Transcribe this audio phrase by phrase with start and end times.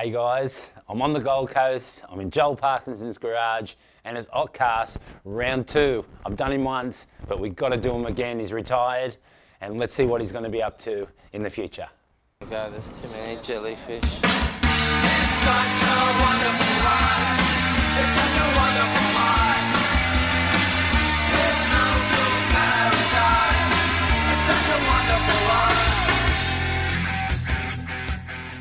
[0.00, 2.04] Hey guys, I'm on the Gold Coast.
[2.08, 3.74] I'm in Joel Parkinson's garage,
[4.04, 6.04] and it's Occ-Cast round two.
[6.24, 8.38] I've done him once, but we've got to do him again.
[8.38, 9.16] He's retired,
[9.60, 11.88] and let's see what he's going to be up to in the future.
[12.48, 14.04] God, there's too many jellyfish.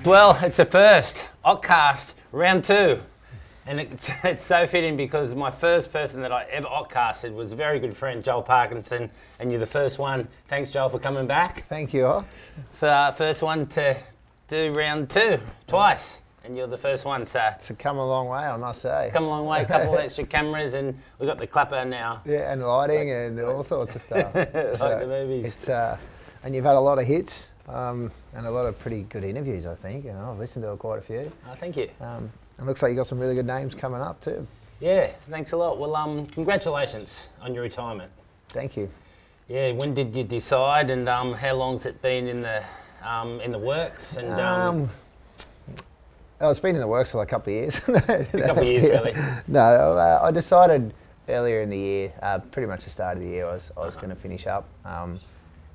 [0.07, 1.27] Well, it's a first.
[1.43, 3.01] Occ-Cast round two.
[3.65, 7.57] And it's, it's so fitting because my first person that I ever Occ-Casted was a
[7.57, 10.29] very good friend, Joel Parkinson, and you're the first one.
[10.47, 11.67] Thanks, Joel, for coming back.
[11.67, 12.05] Thank you.
[12.05, 12.25] all.
[12.71, 13.97] For uh, first one to
[14.47, 17.25] do round two twice, and you're the first one.
[17.25, 17.57] Sir.
[17.59, 19.09] So It's come a long way, I must say.
[19.11, 19.63] come a long way.
[19.63, 22.21] A couple of extra cameras, and we've got the clapper now.
[22.25, 24.33] Yeah, and lighting and all sorts of stuff.
[24.35, 25.47] like So the movies.
[25.47, 25.97] It's, uh,
[26.43, 29.65] and you've had a lot of hits um, and a lot of pretty good interviews,
[29.65, 30.05] I think.
[30.05, 31.31] You know, I've listened to quite a few.
[31.49, 31.89] Oh, thank you.
[32.01, 34.47] Um, and looks like you got some really good names coming up too.
[34.79, 35.79] Yeah, thanks a lot.
[35.79, 38.11] Well, um, congratulations on your retirement.
[38.49, 38.89] Thank you.
[39.47, 42.63] Yeah, when did you decide, and um, how long's it been in the
[43.03, 44.17] um, in the works?
[44.17, 44.89] And um, Um,
[46.41, 47.77] oh, it's been in the works for like a couple of years.
[47.87, 49.15] a couple of years, really.
[49.47, 49.59] No,
[49.97, 50.93] uh, I decided
[51.29, 53.81] earlier in the year, uh, pretty much the start of the year, I was, I
[53.81, 54.67] was going to finish up.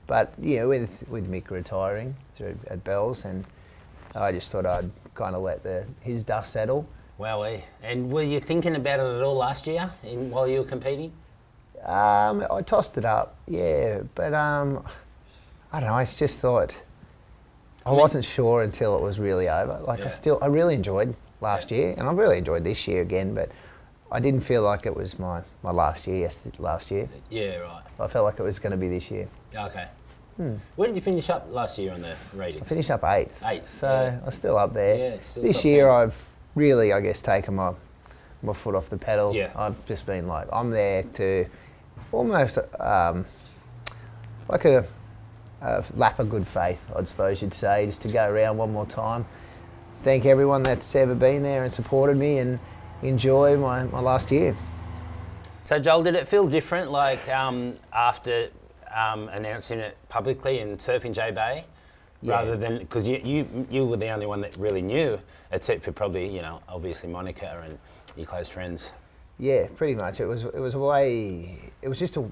[0.06, 3.44] But yeah, with with Mick retiring through at Bells, and
[4.14, 6.86] I just thought I'd kind of let the his dust settle.
[7.18, 7.62] Wowee.
[7.82, 11.12] And were you thinking about it at all last year, in, while you were competing?
[11.84, 14.84] Um, I tossed it up, yeah, but um,
[15.72, 15.94] I don't know.
[15.96, 16.74] I just thought
[17.84, 19.80] I, mean- wasn't sure until it was really over.
[19.86, 20.06] Like Yeah.
[20.06, 21.78] I still, I really enjoyed last Yeah.
[21.78, 23.34] year, and I've really enjoyed this year again.
[23.34, 23.50] But
[24.10, 26.16] I didn't feel like it was my, my last year.
[26.18, 27.08] Yes, last year.
[27.30, 27.82] Yeah, right.
[28.00, 29.28] I felt like it was going to be this year.
[29.54, 29.86] Okay.
[30.76, 32.62] Where did you finish up last year on the ratings?
[32.62, 33.78] I finished up eighth, Eighth.
[33.78, 34.18] so yeah.
[34.24, 34.96] I'm still up there.
[35.14, 35.94] Yeah, still this year, 10.
[35.94, 37.72] I've really, I guess, taken my
[38.42, 39.34] my foot off the pedal.
[39.34, 39.50] Yeah.
[39.54, 41.46] I've just been like, I'm there to
[42.10, 43.24] almost um,
[44.48, 44.84] like a,
[45.60, 48.86] a lap of good faith, I suppose you'd say, just to go around one more
[48.86, 49.24] time.
[50.02, 52.58] Thank everyone that's ever been there and supported me, and
[53.02, 54.56] enjoy my, my last year.
[55.62, 58.48] So, Joel, did it feel different, like um, after
[58.94, 61.64] um, announcing it publicly in Surfing J Bay,
[62.20, 62.34] Yeah.
[62.36, 65.20] rather than because you, you you were the only one that really knew,
[65.50, 67.78] except for probably you know obviously Monica and
[68.16, 68.92] your close friends.
[69.38, 70.20] Yeah, pretty much.
[70.20, 71.58] It was it was a way.
[71.80, 72.24] It was just a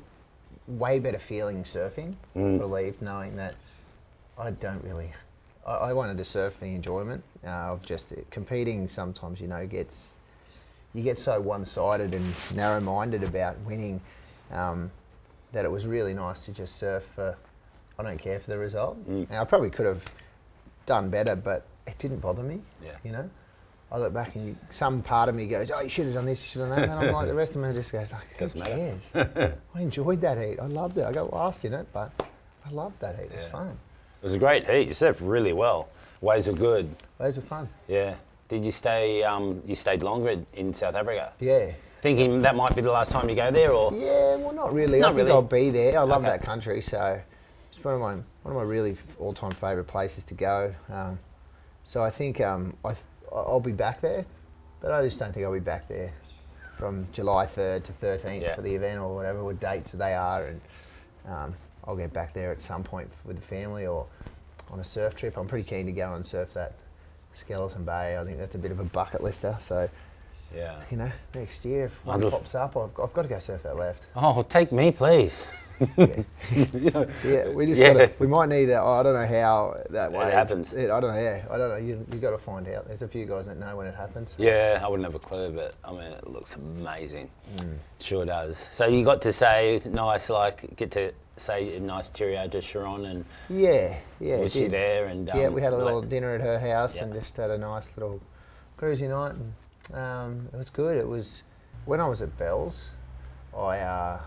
[0.68, 2.14] way better feeling surfing.
[2.34, 3.54] Relieved knowing that
[4.38, 5.12] I don't really.
[5.66, 8.86] I, I wanted to surf for the enjoyment uh, of just competing.
[8.88, 10.14] Sometimes you know gets
[10.94, 14.00] you get so one-sided and narrow-minded about winning
[14.50, 14.90] um,
[15.52, 17.36] that it was really nice to just surf for.
[17.98, 18.96] I don't care for the result.
[19.06, 20.02] Now I probably could have
[20.86, 22.62] done better, but it didn't bother me.
[22.82, 22.92] Yeah.
[23.04, 23.30] You know.
[23.92, 26.24] I look back and you, some part of me goes, "Oh, you should have done
[26.24, 28.12] this, you should have done that." And I'm like, the rest of me just goes,
[28.12, 29.06] like, "Who Doesn't cares?"
[29.74, 30.60] I enjoyed that heat.
[30.60, 31.04] I loved it.
[31.04, 32.12] I got lost in it, but
[32.64, 33.32] I loved that heat.
[33.32, 33.68] It was fun.
[33.68, 34.86] It was a great heat.
[34.88, 35.88] You surfed really well.
[36.20, 36.94] Waves were good.
[37.18, 37.68] Those were fun.
[37.88, 38.14] Yeah.
[38.48, 39.24] Did you stay?
[39.24, 41.32] Um, you stayed longer in South Africa.
[41.40, 41.72] Yeah.
[42.00, 44.36] Thinking that might be the last time you go there, or Yeah.
[44.36, 45.00] Well, not really.
[45.00, 45.32] Not I think really.
[45.32, 45.98] I'll be there.
[45.98, 46.30] I love Okay.
[46.30, 47.20] that country, so
[47.70, 50.74] it's one of my one of my really all-time favourite places to go.
[50.90, 51.18] Um,
[51.84, 52.94] so I think um, I,
[53.30, 54.24] I'll be back there,
[54.80, 56.10] but I just don't think I'll be back there
[56.78, 58.54] from July 3rd to 13th Yeah.
[58.54, 60.60] for the event or whatever what dates they are, and
[61.28, 64.06] um, I'll get back there at some point with the family or
[64.70, 65.36] on a surf trip.
[65.36, 66.76] I'm pretty keen to go and surf that
[67.34, 68.16] Skeleton Bay.
[68.16, 69.58] I think that's a bit of a bucket lister.
[69.60, 69.88] So
[70.54, 70.76] yeah.
[70.90, 73.62] you know, next year if one I'd pops up, I've, I've got to go surf
[73.62, 74.06] that left.
[74.16, 75.46] Oh, take me, please.
[76.52, 77.94] Yeah, we just Yeah.
[77.94, 78.68] gotta, we might need.
[78.70, 80.74] A, I don't know how that It happens.
[80.74, 81.20] It, I don't know.
[81.20, 81.76] Yeah, I don't know.
[81.76, 82.86] You you got to find out.
[82.86, 84.36] There's a few guys that know when it happens.
[84.38, 87.30] Yeah, I wouldn't have a clue, but I mean, it looks amazing.
[87.56, 87.76] Mm.
[87.98, 88.58] Sure does.
[88.58, 93.06] So you got to say nice, like, get to say a nice cheerio to Sharon,
[93.06, 94.36] and Yeah, yeah.
[94.36, 95.06] was she there?
[95.06, 97.04] And yeah, um, we had a little like- dinner at her house Yeah.
[97.04, 98.20] and just had a nice little
[98.78, 99.32] cruisy night.
[99.32, 99.54] And,
[99.94, 100.96] um, it was good.
[100.96, 101.42] It was
[101.84, 102.90] when I was at Bell's.
[103.56, 104.20] I uh,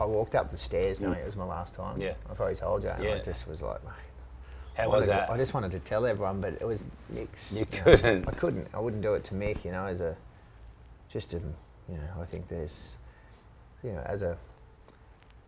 [0.00, 1.96] I walked up the stairs knowing it was my last time.
[1.98, 2.02] Mm.
[2.02, 2.14] Yeah.
[2.30, 2.90] I probably told you.
[2.90, 3.14] And Yeah.
[3.14, 3.92] I just was like, mate.
[4.74, 5.28] How was that?
[5.30, 7.52] I just wanted to tell everyone, but it was Mick's.
[7.52, 8.28] You know, couldn't.
[8.28, 8.68] I couldn't.
[8.72, 9.64] I wouldn't do it to Mick.
[9.64, 10.16] You know, as a
[11.12, 11.36] just a
[11.88, 12.20] you know.
[12.22, 12.96] I think there's
[13.82, 14.38] you know as a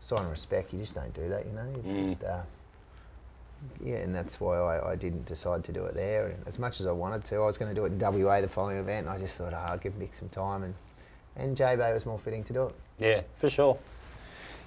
[0.00, 1.46] sign of respect, you just don't do that.
[1.46, 2.04] You know, you Mm.
[2.04, 2.24] just.
[2.24, 2.42] Uh,
[3.84, 6.28] yeah, and that's why I, I didn't decide to do it there.
[6.28, 8.40] And as much as I wanted to, I was going to do it in WA
[8.40, 9.06] the following event.
[9.06, 10.74] And I just thought, oh, I'll give Mick some time, and
[11.36, 12.74] and J Bay was more fitting to do it.
[12.98, 13.78] Yeah, for sure.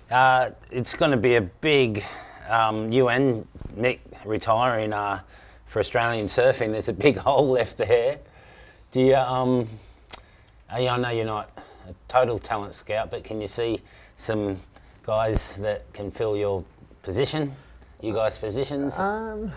[0.09, 2.03] Uh, it's going to be a big
[2.49, 3.47] um, UN
[3.77, 5.21] Mick retiring uh,
[5.65, 6.71] for Australian surfing.
[6.71, 8.19] There's a big hole left there.
[8.91, 9.67] Do you, um,
[10.69, 11.51] I I know you're not
[11.87, 13.81] a total talent scout, but can you see
[14.15, 14.57] some
[15.03, 16.63] guys that can fill your
[17.03, 17.55] position?
[18.01, 18.99] You guys' positions?
[18.99, 19.51] Um,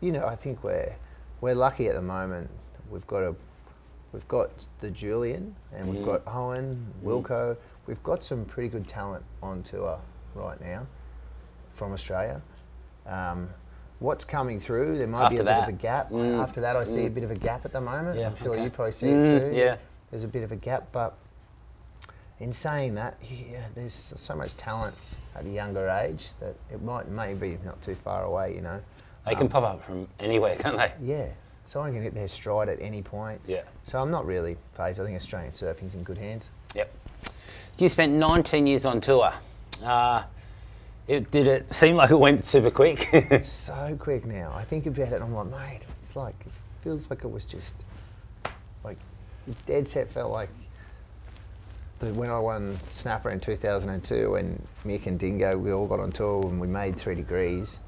[0.00, 0.94] you know, I think we're
[1.40, 2.48] we're lucky at the moment.
[2.90, 3.34] We've got a
[4.12, 7.56] we've got the Julian and we've got Owen, Wilko.
[7.86, 9.98] We've got some pretty good talent on tour
[10.34, 10.86] right now
[11.74, 12.40] from Australia.
[13.06, 13.48] Um,
[13.98, 14.98] what's coming through?
[14.98, 15.66] There might After be a that.
[15.66, 16.10] bit of a gap.
[16.10, 16.42] Mm.
[16.42, 18.18] After that, I see a bit of a gap at the moment.
[18.18, 18.64] Yeah, I'm sure okay.
[18.64, 19.56] you probably see Mm, it too.
[19.56, 19.76] yeah.
[20.10, 21.16] There's a bit of a gap, but
[22.40, 24.94] in saying that, yeah, there's so much talent
[25.38, 28.54] at a younger age that it might maybe not too far away.
[28.54, 28.80] You know.
[29.24, 30.92] they can pop up from anywhere, can't they?
[31.02, 31.28] Yeah,
[31.64, 33.40] someone can hit their stride at any point.
[33.46, 33.62] Yeah.
[33.84, 35.00] So I'm not really phased.
[35.00, 36.48] I think Australian surfing's in good hands.
[36.74, 36.92] Yep.
[37.78, 39.32] You spent 19 years on tour.
[39.84, 40.22] Uh,
[41.06, 43.06] it, did it seem like it went super quick?
[43.44, 44.52] So quick now.
[44.54, 46.52] I think about it and I'm like, mate, it's like, it
[46.82, 47.74] feels like it was just,
[48.82, 48.98] like,
[49.66, 50.48] dead set felt like
[51.98, 56.12] the, when I won Snapper in 2002 when Mick and Dingo, we all got on
[56.12, 57.80] tour and we made three degrees.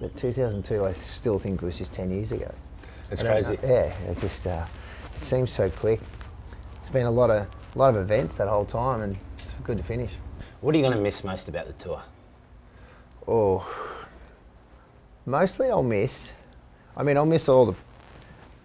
[0.00, 2.52] But 2002, I still think was just 10 years ago.
[3.10, 3.54] It's crazy.
[3.54, 3.68] know.
[3.68, 4.64] Yeah, it just uh,
[5.16, 6.00] it seems so quick.
[6.80, 9.76] It's been a lot of a lot of events that whole time, and it's good
[9.76, 10.12] to finish.
[10.60, 12.02] What are you going to miss most about the tour?
[13.28, 13.66] Oh,
[15.26, 16.32] mostly I'll miss.
[16.96, 17.76] I mean, I'll miss all the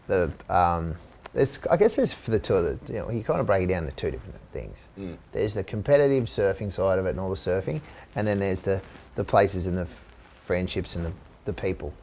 [0.07, 0.53] the.
[0.53, 0.95] Um,
[1.33, 3.67] there's, I guess there's for the tour that you know you kind of break it
[3.67, 4.77] down to two different things.
[5.31, 7.81] There's the competitive surfing side of it and all the surfing,
[8.15, 8.81] and then there's the
[9.15, 9.87] the places and the
[10.45, 11.11] friendships and the,
[11.45, 11.93] the people.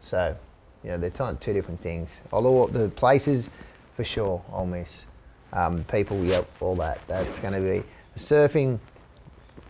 [0.00, 0.36] So,
[0.84, 2.10] you know, they're two different things.
[2.32, 3.50] Although the places,
[3.96, 5.06] for sure, I'll miss.
[5.52, 7.00] Um, people, yep, all that.
[7.08, 7.82] That's going to be
[8.20, 8.78] surfing.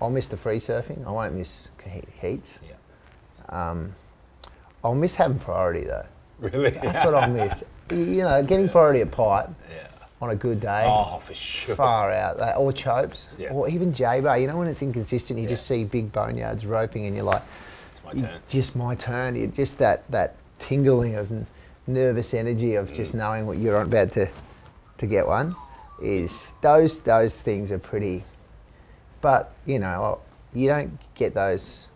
[0.03, 1.07] I'll miss the free surfing.
[1.07, 2.59] I won't miss he- heats.
[2.69, 3.71] Yeah.
[3.71, 3.95] Um,
[4.83, 6.07] I'll miss having priority though.
[6.41, 6.71] Really?
[6.71, 7.65] That's what I'll miss.
[7.91, 9.87] You know, getting priority at pipe Yeah.
[10.23, 10.85] on a good day.
[10.87, 11.77] Oh, for sure.
[11.77, 13.53] Far out, or chopes, Yeah.
[13.53, 14.41] or even J-Bay.
[14.41, 17.43] You know when it's inconsistent, you just see big boneyards roping, and you're like,
[17.93, 18.41] It's my turn.
[18.49, 19.37] just my turn.
[19.37, 21.31] It, just that that tingling of
[21.87, 22.95] nervous energy of Mm.
[22.97, 24.29] just knowing what you're about to
[24.99, 25.55] to get one
[26.01, 28.25] is those those things are pretty.
[29.21, 30.19] But you know,
[30.55, 31.87] you don't get those.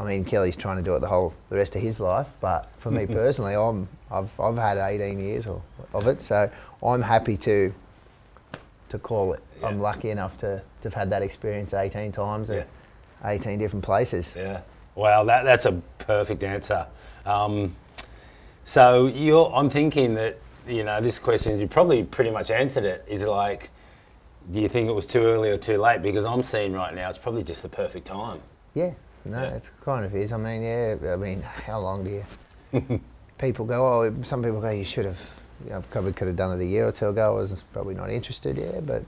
[0.00, 2.70] I mean, Kelly's trying to do it the whole the rest of his life, but
[2.78, 5.62] for me personally, I'm I've I've had 18 years or,
[5.92, 6.50] of it, so
[6.82, 7.72] I'm happy to
[8.88, 9.42] to call it.
[9.62, 12.66] I'm lucky enough to, to have had that experience 18 times at
[13.22, 13.30] Yeah.
[13.30, 14.34] 18 different places.
[14.36, 14.62] Yeah.
[14.94, 16.86] Wow, that, that's a perfect answer.
[17.24, 17.76] Um,
[18.64, 23.04] so you're, I'm thinking that, you know, this question, you probably pretty much answered it,
[23.06, 23.70] is like,
[24.50, 26.02] do you think it was too early or too late?
[26.02, 28.40] Because I'm seeing right now it's probably just the perfect time.
[28.74, 28.92] Yeah,
[29.24, 29.48] no, Yeah.
[29.56, 30.32] it kind of is.
[30.32, 33.00] I mean, yeah, I mean, how long do you?
[33.38, 35.18] people go, oh, some people go, you should have,
[35.64, 37.36] you know, probably could have done it a year or two ago.
[37.38, 39.02] I was probably not interested, yeah, but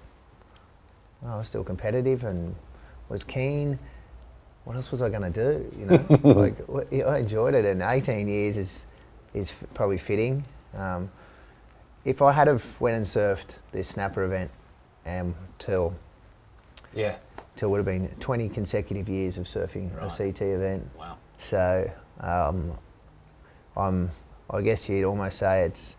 [1.26, 2.54] I was still competitive and
[3.08, 3.78] was keen.
[4.64, 5.78] What else was I going to do?
[5.78, 6.06] You know,
[6.40, 6.56] like
[7.04, 8.86] I enjoyed it, and 18 years is
[9.34, 10.44] is probably fitting.
[10.76, 11.10] Um,
[12.04, 14.50] if I had have went and surfed this snapper event,
[15.06, 15.94] um, till
[16.94, 17.16] Yeah.
[17.56, 20.06] Till would have been 20 consecutive years of surfing Right.
[20.12, 20.88] a CT event.
[20.98, 21.16] Wow.
[21.44, 21.90] So
[22.20, 22.72] um,
[23.76, 24.10] I'm,
[24.50, 25.96] I guess you'd almost say it's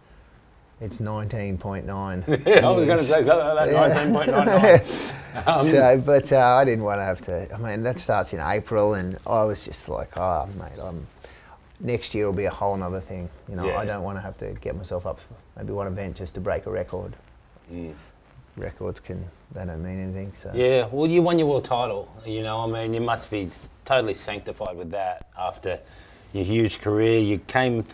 [0.81, 1.87] it's 19.9.
[2.63, 4.05] I was going to say something like that, Yeah.
[4.05, 5.13] 19.99.
[5.47, 7.51] Um, so, but uh, I didn't want to have to.
[7.51, 11.07] I mean, that starts in April, and I was just like, oh, mate, I'm,
[11.79, 13.27] next year will be a whole nother thing.
[13.49, 13.79] You know, Yeah.
[13.79, 16.39] I don't want to have to get myself up for maybe one event just to
[16.39, 17.15] break a record.
[17.73, 17.95] Mm.
[18.57, 20.33] Records can they don't mean anything.
[20.41, 22.11] So Yeah, well, you won your world title.
[22.25, 23.47] You know, I mean, you must be
[23.85, 25.79] totally sanctified with that after
[26.33, 27.19] your huge career.
[27.19, 27.85] You came,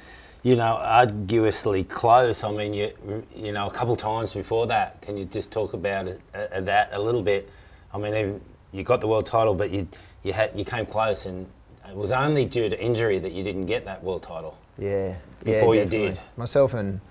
[0.44, 2.44] you know, arduously close.
[2.44, 2.92] I mean, you,
[3.36, 5.02] you know, a couple times before that.
[5.02, 7.50] Can you just talk about it, uh, that a little bit?
[7.94, 9.88] I mean, even you got the world title, but you
[10.24, 11.48] you had you came close, and
[11.90, 14.58] it was only due to injury that you didn't get that world title.
[14.78, 15.16] Yeah.
[15.44, 16.20] Before yeah, you did.
[16.38, 17.02] Myself and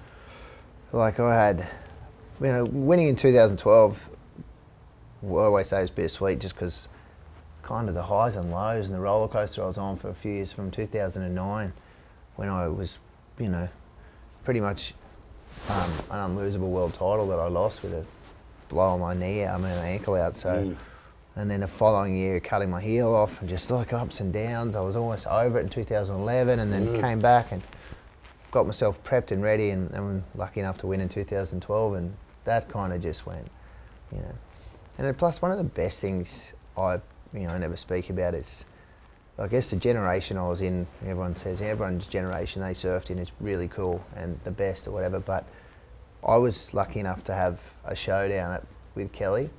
[0.92, 1.66] like I had,
[2.40, 4.08] you know, winning in 2012.
[5.22, 6.88] Well, I always say it's bittersweet just because
[7.62, 10.14] kind of the highs and lows and the roller coaster I was on for a
[10.14, 11.72] few years from 2009
[12.36, 12.98] when I was,
[13.38, 13.68] you know,
[14.44, 14.94] pretty much
[15.68, 18.04] um, an unlosable world title that I lost with a
[18.68, 20.36] blow on my knee out, I mean, an ankle out.
[20.36, 20.50] So.
[20.50, 20.76] Mm.
[21.36, 24.74] And then the following year, cutting my heel off and just like ups and downs.
[24.74, 27.00] I was almost over it in 2011 and then Mm.
[27.00, 27.62] came back and
[28.50, 31.94] got myself prepped and ready and, and lucky enough to win in 2012.
[31.94, 33.46] And that kind of just went,
[34.10, 34.34] you know.
[34.98, 36.94] And then plus, one of the best things I,
[37.32, 38.64] you know, I never speak about is
[39.38, 43.30] I guess the generation I was in, everyone says everyone's generation they surfed in is
[43.40, 45.20] really cool and the best or whatever.
[45.20, 45.44] But
[46.26, 48.64] I was lucky enough to have a showdown at,
[48.96, 49.50] with Kelly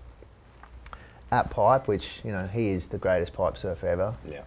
[1.32, 4.42] at Pipe, which you know he is the greatest pipe surfer ever, Yeah.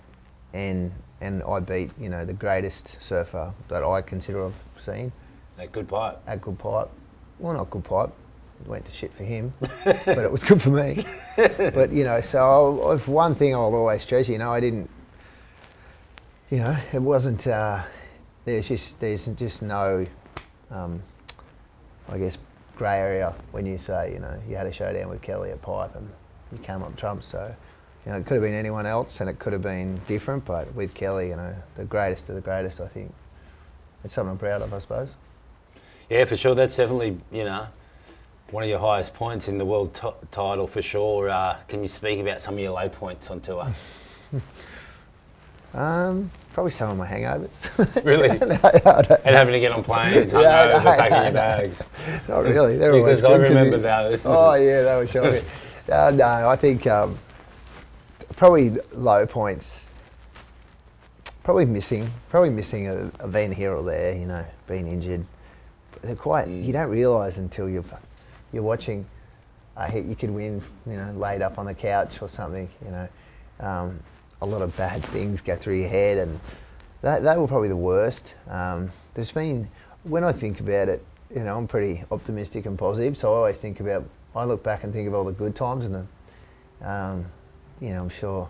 [0.53, 5.13] and and I beat you know the greatest surfer that I consider I've seen
[5.57, 6.19] That good pipe.
[6.27, 6.91] at good pipe.
[7.39, 8.11] Well, not good pipe.
[8.67, 9.53] Went to shit for him,
[9.85, 11.05] but it was good for me.
[11.37, 14.33] but you know, so I, one thing I'll always treasure.
[14.33, 14.89] You know, I didn't.
[16.51, 17.47] You know, it wasn't.
[17.47, 17.83] Uh,
[18.45, 20.07] there's just there's just no,
[20.71, 21.03] um,
[22.09, 22.39] I guess,
[22.77, 25.95] grey area when you say you know you had a showdown with Kelly at pipe
[25.97, 26.09] and
[26.53, 27.27] you came up trumps.
[27.27, 27.55] So.
[28.05, 30.45] You know, it could have been anyone else, and it could have been different.
[30.45, 33.15] But with Kelly, you know, the greatest of the greatest, I think
[34.03, 35.15] it's something I'm proud of, I suppose.
[36.11, 36.55] Yeah, for sure.
[36.55, 37.67] That's definitely, you know,
[38.53, 41.31] one of your highest points in the world t- title for sure.
[41.31, 43.73] Uh, can you speak about some of your low points on tour?
[45.75, 48.05] Um, probably some of my hangovers.
[48.05, 48.29] Really?
[48.39, 51.85] no, no, and having to get on planes, hungover, Yeah, no, packing no, your bags.
[52.29, 52.77] Not really.
[52.77, 54.27] They're Because I remember those.
[54.27, 55.43] Oh yeah, that was shocking.
[55.91, 57.19] uh, no, I think um,
[58.37, 59.79] probably low points.
[61.43, 62.07] Probably missing.
[62.29, 64.15] Probably missing a, a event here or there.
[64.15, 65.25] You know, being injured.
[65.93, 66.49] But they're quite.
[66.49, 66.67] Mm.
[66.67, 67.83] You don't realise until you're
[68.53, 69.07] you're watching
[69.77, 70.63] a hit you could win.
[70.87, 72.69] You know, laid up on the couch or something.
[72.85, 73.09] You know,
[73.61, 74.01] um,
[74.41, 76.39] a lot of bad things go through your head, and
[77.03, 78.35] that that were probably the worst.
[78.49, 79.69] Um, there's been
[80.05, 81.05] when I think about it,
[81.35, 84.05] you know, I'm pretty optimistic and positive, so I always think about.
[84.35, 87.27] I look back and think of all the good times, and the, um,
[87.81, 88.49] you know, I'm sure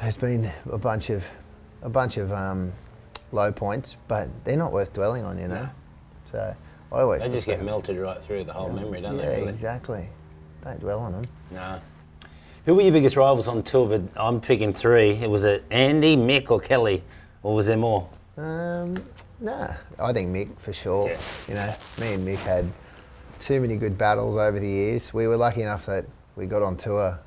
[0.00, 1.22] there's been a bunch of
[1.82, 2.72] a bunch of um,
[3.32, 5.62] low points, but they're not worth dwelling on, you know.
[5.62, 5.70] No.
[6.32, 6.56] So
[6.90, 9.36] I always They just get melted right through the whole memory, don't yeah, they?
[9.40, 9.48] Really?
[9.48, 10.08] exactly.
[10.64, 11.28] Don't dwell on them.
[11.50, 11.80] No.
[12.64, 13.98] Who were your biggest rivals on tour?
[13.98, 15.12] But I'm picking three.
[15.12, 17.02] It was it Andy, Mick, or Kelly,
[17.42, 18.08] or was there more?
[18.36, 18.96] Um,
[19.40, 21.08] nah, I think Mick for sure.
[21.08, 21.20] Yeah.
[21.48, 22.70] You know, me and Mick had
[23.40, 25.14] too many good battles over the years.
[25.14, 26.04] We were lucky enough that
[26.36, 27.18] we got on tour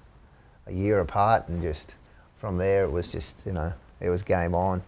[0.67, 1.95] a year apart, and just
[2.37, 4.81] from there it was just you know it was game on.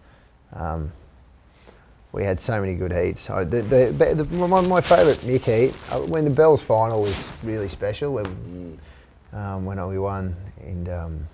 [0.52, 0.92] Um,
[2.14, 3.28] we had so many good heats.
[3.28, 7.30] I, the, the, the, my, my favourite Mick heat uh, when the Bells final was
[7.42, 8.12] really special.
[8.14, 8.78] When,
[9.32, 11.28] um, when we won and um,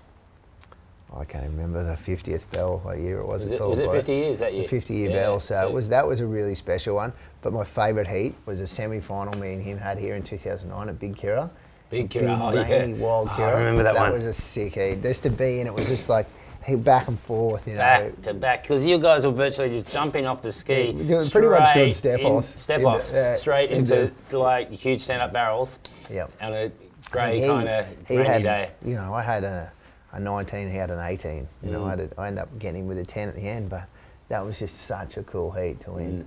[1.14, 3.42] I can't remember the 50th bell what year it was.
[3.42, 4.62] Was it, was it 50 years that year?
[4.62, 5.40] the 50 year Yeah, bell.
[5.40, 7.12] So so- it was that was a really special one.
[7.42, 10.88] But my favourite heat was a semi final me and him had here in 2009
[10.88, 11.50] at Big Kirra.
[11.90, 13.04] Big Big Kirra, oh, rainy, yeah.
[13.04, 13.48] wild Oh, Kirra.
[13.48, 14.12] I remember that, one.
[14.12, 15.02] That was a sick heat.
[15.02, 16.26] Just to be in it was just like
[16.68, 17.78] back and forth, you know.
[17.78, 20.92] back to back because you guys were virtually just jumping off the ski.
[20.96, 22.60] Yeah, pretty much doing step offs.
[22.60, 25.78] Step offs, yeah, straight into- into like huge stand up barrels
[26.10, 26.30] Yep.
[26.40, 26.70] on a
[27.10, 28.70] grey kind of rainy had, day.
[28.84, 29.72] You know, I had a,
[30.12, 31.48] a 19, he had an 18.
[31.62, 32.12] You know, I, Mm.
[32.16, 33.84] a, I ended up getting him with a 10 at the end, but
[34.28, 36.22] that was just such a cool heat to win.
[36.22, 36.26] Mm.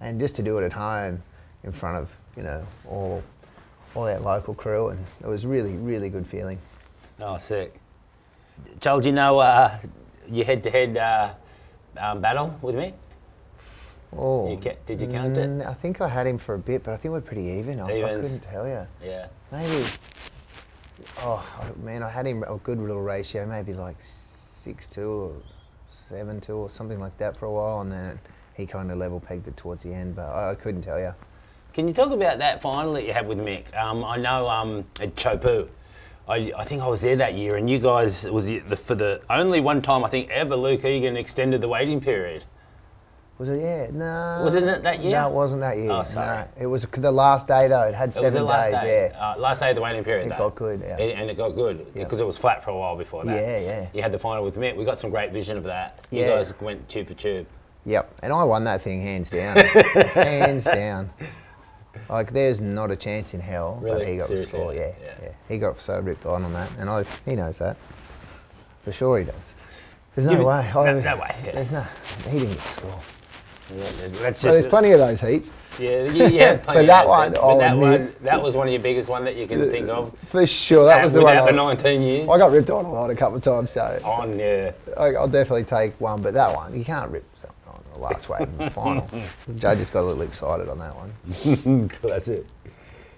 [0.00, 1.22] And just to do it at home
[1.64, 3.22] in front of, you know, all,
[3.94, 6.58] all that local crew, and it was really, really good feeling.
[7.20, 7.78] Oh, sick.
[8.80, 9.76] Joel, do you know uh,
[10.28, 10.94] your head to head
[11.94, 12.94] battle with me?
[14.16, 15.48] Oh, You ca- did you count it?
[15.48, 17.80] mm, I think I had him for a bit, but I think we're pretty even.
[17.80, 18.86] I, I couldn't tell you.
[19.02, 19.26] Yeah.
[19.52, 19.84] Maybe.
[21.18, 21.44] Oh
[21.82, 25.32] man, I had him a good little ratio, maybe like six two or
[25.92, 28.18] seven two or something like that for a while, and then
[28.54, 30.16] he kind of level pegged it towards the end.
[30.16, 31.14] But I, I couldn't tell you.
[31.74, 33.74] Can you talk about that final that you had with Mick?
[33.76, 35.68] Um, I know um, at Chopu,
[36.28, 38.94] I, I think I was there that year, and you guys was the, the, for
[38.94, 42.44] the only one time I think ever Luke Egan extended the waiting period.
[43.38, 43.60] Was it?
[43.60, 44.40] Yeah, no.
[44.42, 45.12] Wasn't it that year?
[45.12, 45.90] No, it wasn't that year.
[45.90, 46.38] Oh, sorry.
[46.38, 47.82] No, it was the last day though.
[47.82, 48.80] It had It seven was the last days.
[48.80, 49.10] day.
[49.12, 49.32] Yeah.
[49.32, 50.26] Uh, last day of the waiting period.
[50.26, 50.48] It though.
[50.48, 50.96] got good, yeah.
[50.96, 53.36] It- and it got good because it was flat for a while before that.
[53.36, 53.86] Yeah, yeah.
[53.92, 54.74] You had the final with Mick.
[54.74, 56.00] We got some great vision of that.
[56.10, 56.28] You Yeah.
[56.36, 57.46] guys went tube for tube.
[57.84, 59.56] Yep, and I won that thing hands down,
[60.14, 61.10] hands down.
[62.08, 64.06] Like there's not a chance in hell that Really?
[64.12, 64.74] he got the Seriously, score.
[64.74, 65.14] Yeah, yeah.
[65.22, 67.76] yeah, He got so ripped on on that, and I, he knows that.
[68.84, 69.34] For sure, he does.
[70.14, 70.70] There's no way.
[70.72, 71.52] no- I- no way, yeah.
[71.52, 71.84] There's no.
[72.30, 73.00] He didn't get the score.
[73.68, 75.50] That's So there's just plenty of those heats.
[75.80, 78.72] yeah, yeah, had But of that one, but I'll that one, that was one of
[78.72, 80.16] your biggest one that you can think of.
[80.20, 81.36] For sure, that Uh, was the one.
[81.36, 82.28] I, the 19 years.
[82.28, 84.70] I got ripped on a lot a couple of times, so on, yeah.
[84.96, 86.22] I, I'll definitely take one.
[86.22, 87.24] But that one, you can't rip
[87.96, 89.08] the last wave in the final.
[89.56, 91.88] Joe just got a little excited on that one.
[92.02, 92.46] That's it.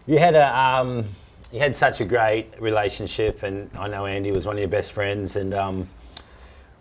[0.06, 1.04] You had a um,
[1.52, 4.92] you had such a great relationship, and I know Andy was one of your best
[4.92, 5.36] friends.
[5.36, 5.88] And um,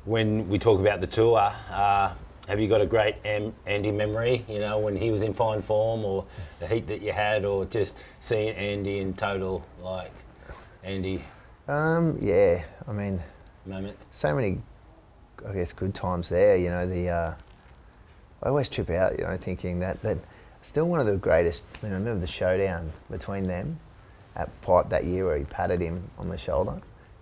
[0.06, 2.14] when we talk about the tour, uh,
[2.48, 4.46] have you got a great Am- Andy memory?
[4.48, 6.26] You know, when he was in fine form, or
[6.60, 10.14] the heat that you had, or just seeing Andy in total like
[10.84, 11.24] Andy
[11.68, 13.22] Um, yeah, I mean,
[13.66, 13.98] moment.
[14.12, 14.60] so many
[15.48, 16.58] I guess, good times there.
[16.58, 17.34] You know, the uh,
[18.44, 20.18] I always trip out, you know, thinking that that
[20.62, 21.66] still one of the greatest.
[21.82, 23.80] I mean, I remember the showdown between them
[24.36, 26.80] at Pipe that year where he patted him on the shoulder.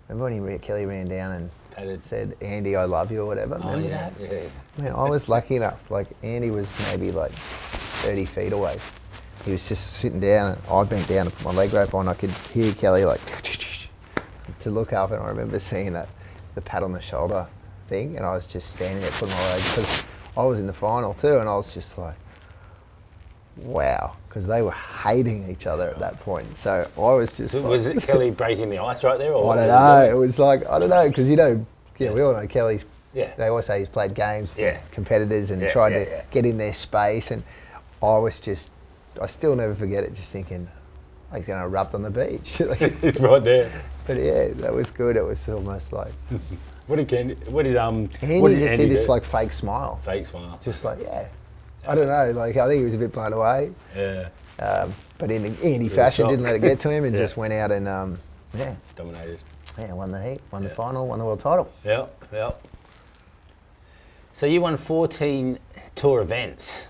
[0.10, 2.04] Remember when he re- Kelly ran down and Patted.
[2.04, 3.56] said, "Andy, I love you" or whatever.
[3.62, 4.32] Oh, Remember yeah, that?
[4.32, 4.50] yeah.
[4.84, 5.90] Man, I was lucky enough.
[5.90, 8.78] Like Andy was maybe like 30 feet away.
[9.46, 12.08] He was just sitting down, and I bent down to put my leg rope on.
[12.08, 13.22] I could hear Kelly like
[14.60, 16.10] to look up, and I remember seeing that
[16.56, 17.48] the pat on the shoulder
[17.88, 20.06] thing, and I was just standing there putting my leg because
[20.38, 22.16] I was in the final too, and I was just like,
[23.58, 26.58] wow, because they were hating each other at that point.
[26.58, 29.34] So I was just So like, was it Kelly breaking the ice right there?
[29.34, 30.10] Or I don't know.
[30.10, 31.66] it- was like I don't know because you know,
[31.98, 32.86] yeah, we all know Kelly's.
[33.14, 33.34] Yeah.
[33.38, 34.78] They always say he's played games, Yeah.
[34.92, 37.32] competitors, and Yeah, tried yeah, to get in their space.
[37.32, 37.44] And
[38.04, 38.72] I was just,
[39.22, 40.14] I still never forget it.
[40.16, 40.68] Just thinking,
[41.32, 42.60] oh, he's going to erupt on the beach.
[42.60, 43.72] Like, it's right there.
[44.06, 45.16] but yeah, that was good.
[45.16, 46.12] It was almost like
[46.88, 49.12] What did Ken, what did um Andy what just Andy did this do?
[49.12, 50.60] like fake smile, fake smile?
[50.64, 51.28] just like yeah.
[51.88, 52.32] I don't know.
[52.40, 56.28] Like I think he was a bit blown away, yeah, um, but in Andy fashion,
[56.28, 57.22] didn't let it get to him, and Yeah.
[57.22, 58.20] just went out and um,
[58.56, 59.40] yeah, dominated.
[59.78, 61.72] yeah, won the heat, won the final, won the world title.
[61.84, 62.52] Yeah, yeah.
[64.34, 65.60] So you won 14
[65.96, 66.88] tour events.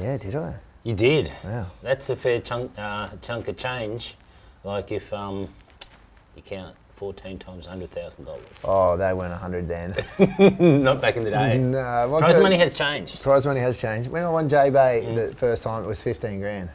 [0.00, 0.54] Yeah, did I?
[0.82, 1.32] You did.
[1.42, 1.66] Wow.
[1.82, 4.14] That's a fair chunk uh, chunk of change.
[4.62, 5.48] Like if um,
[6.34, 8.38] you count 14 times $100,000.
[8.64, 9.94] Oh, they went 100 then.
[10.82, 11.58] Not back in the day.
[11.58, 13.22] no, Prize money has changed.
[13.22, 14.08] prize money has changed.
[14.10, 15.14] When I won J Bay Mm.
[15.30, 16.70] the first time, it was 15 grand.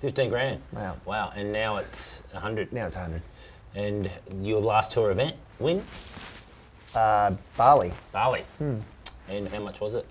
[0.00, 0.62] 15 grand.
[0.72, 0.96] Wow.
[1.04, 1.32] Wow.
[1.36, 2.72] And now it's 100.
[2.72, 3.20] Now it's 100.
[3.74, 5.84] And your last tour event win?
[6.94, 8.44] Uh, Bali, Bali.
[8.56, 8.76] Hmm.
[9.28, 10.06] And how much was it?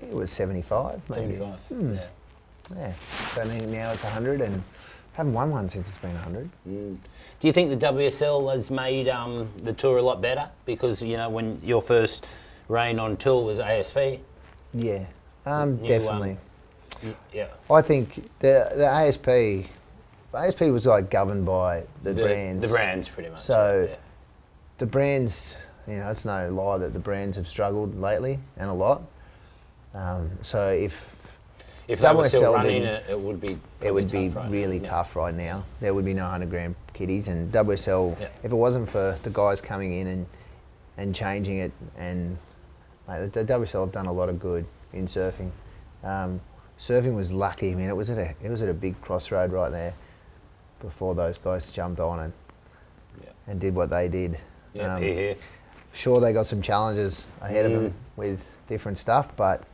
[0.00, 1.36] it was 75, maybe.
[1.38, 1.58] 75.
[1.68, 1.94] Hmm.
[1.94, 2.06] Yeah.
[2.76, 2.92] Yeah.
[3.34, 4.62] So now it's 100, and
[5.14, 6.48] haven't won one since it's been 100.
[6.64, 6.98] Do
[7.46, 10.48] you think the WSL has made um, the tour a lot better?
[10.64, 12.26] Because, you know, when your first
[12.68, 14.20] reign on tour was ASP.
[14.72, 15.04] Yeah,
[15.46, 16.36] um, um, definitely.
[17.02, 17.48] y- Yeah.
[17.70, 19.66] I think the the ASP,
[20.32, 22.62] ASP was like governed by the, The brands.
[22.62, 23.40] The brands, pretty much.
[23.40, 23.96] So- yeah.
[24.78, 25.56] the brands,
[25.88, 29.02] you know, it's no lie that the brands have struggled lately and a lot.
[29.92, 31.16] Um, so if
[31.90, 34.88] If they were still running it, it would be it would be right really yeah.
[34.88, 35.64] tough right now.
[35.80, 38.28] There would be no 100 gram kiddies, and WSL, Yeah.
[38.42, 40.26] if it wasn't for the guys coming in and,
[40.98, 42.38] and changing it, and
[43.08, 45.50] like, the, WSL have done a lot of good in surfing.
[46.04, 46.40] Um,
[46.78, 47.72] surfing was lucky.
[47.72, 49.94] I mean, it was at a it was at a big crossroad right there
[50.80, 52.32] before those guys jumped on and
[53.22, 53.30] Yeah.
[53.48, 54.38] and did what they did.
[54.74, 55.34] Yeah, Um,
[55.92, 57.74] sure they got some challenges ahead of Mm.
[57.82, 59.64] them with different stuff, but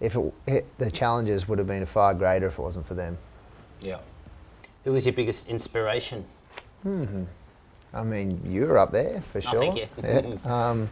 [0.00, 3.18] if it, it, the challenges would have been far greater if it wasn't for them.
[3.80, 3.98] Yeah.
[4.84, 6.24] Who was your biggest inspiration?
[6.84, 9.58] I mean, you're up there for Oh, sure.
[9.58, 9.86] thank you.
[10.02, 10.36] Yeah.
[10.50, 10.88] Um,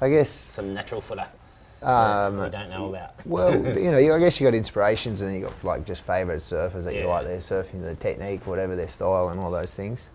[0.00, 0.30] I guess.
[0.30, 1.26] Some natural footer
[1.82, 3.26] Um, we don't know about.
[3.26, 6.40] well, you know, you, I guess you got inspirations, and you got like just favourite
[6.40, 7.06] surfers that you Yeah.
[7.06, 10.08] like their surfing, the technique, whatever their style, and all those things.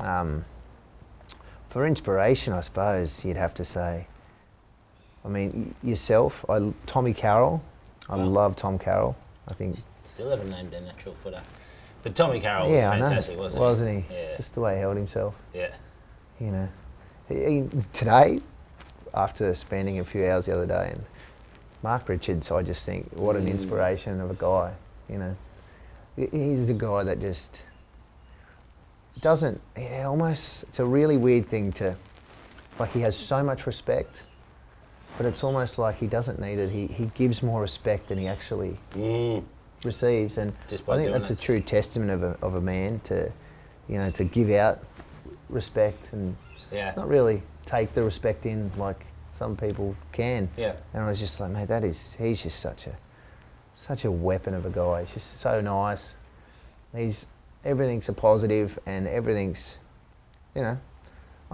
[0.00, 0.44] Um,
[1.70, 4.06] for inspiration, I suppose you'd have to say.
[5.24, 6.44] I mean, yourself.
[6.48, 7.62] I Tommy Carroll.
[8.08, 9.16] I love Tom Carroll.
[9.48, 9.76] I think.
[10.04, 11.40] Still haven't named a natural footer.
[12.02, 14.14] But Tommy Carroll yeah, was fantastic, wasn't he?
[14.14, 14.14] he?
[14.14, 14.36] Yeah.
[14.36, 15.34] Just the way he held himself.
[15.54, 15.74] yeah.
[16.38, 16.68] you know,
[17.28, 18.40] he, today,
[19.14, 21.06] after spending a few hours the other day, and
[21.82, 23.52] Mark Richards, I just think what an Mm.
[23.52, 24.74] inspiration of a guy.
[25.08, 25.36] You know,
[26.16, 27.58] he's a guy that just
[29.20, 29.60] doesn't.
[29.76, 30.64] Yeah, almost.
[30.64, 31.96] It's a really weird thing to,
[32.78, 34.14] like, he has so much respect,
[35.16, 36.70] but it's almost like he doesn't need it.
[36.70, 39.44] He he gives more respect than he actually Mm.
[39.84, 41.38] receives, and Just I think that's it.
[41.38, 43.30] a true testament of a of a man to,
[43.88, 44.80] you know, to give out
[45.48, 46.36] respect and
[46.72, 46.94] Yeah.
[46.96, 49.04] not really take the respect in like
[49.38, 50.48] some people can.
[50.56, 50.74] Yeah.
[50.92, 52.92] And I was just like, mate, that is he's just such a
[53.76, 55.00] such a weapon of a guy.
[55.04, 56.14] He's just so nice.
[56.94, 57.26] He's
[57.64, 59.76] everything's a positive and everything's
[60.54, 60.78] you know,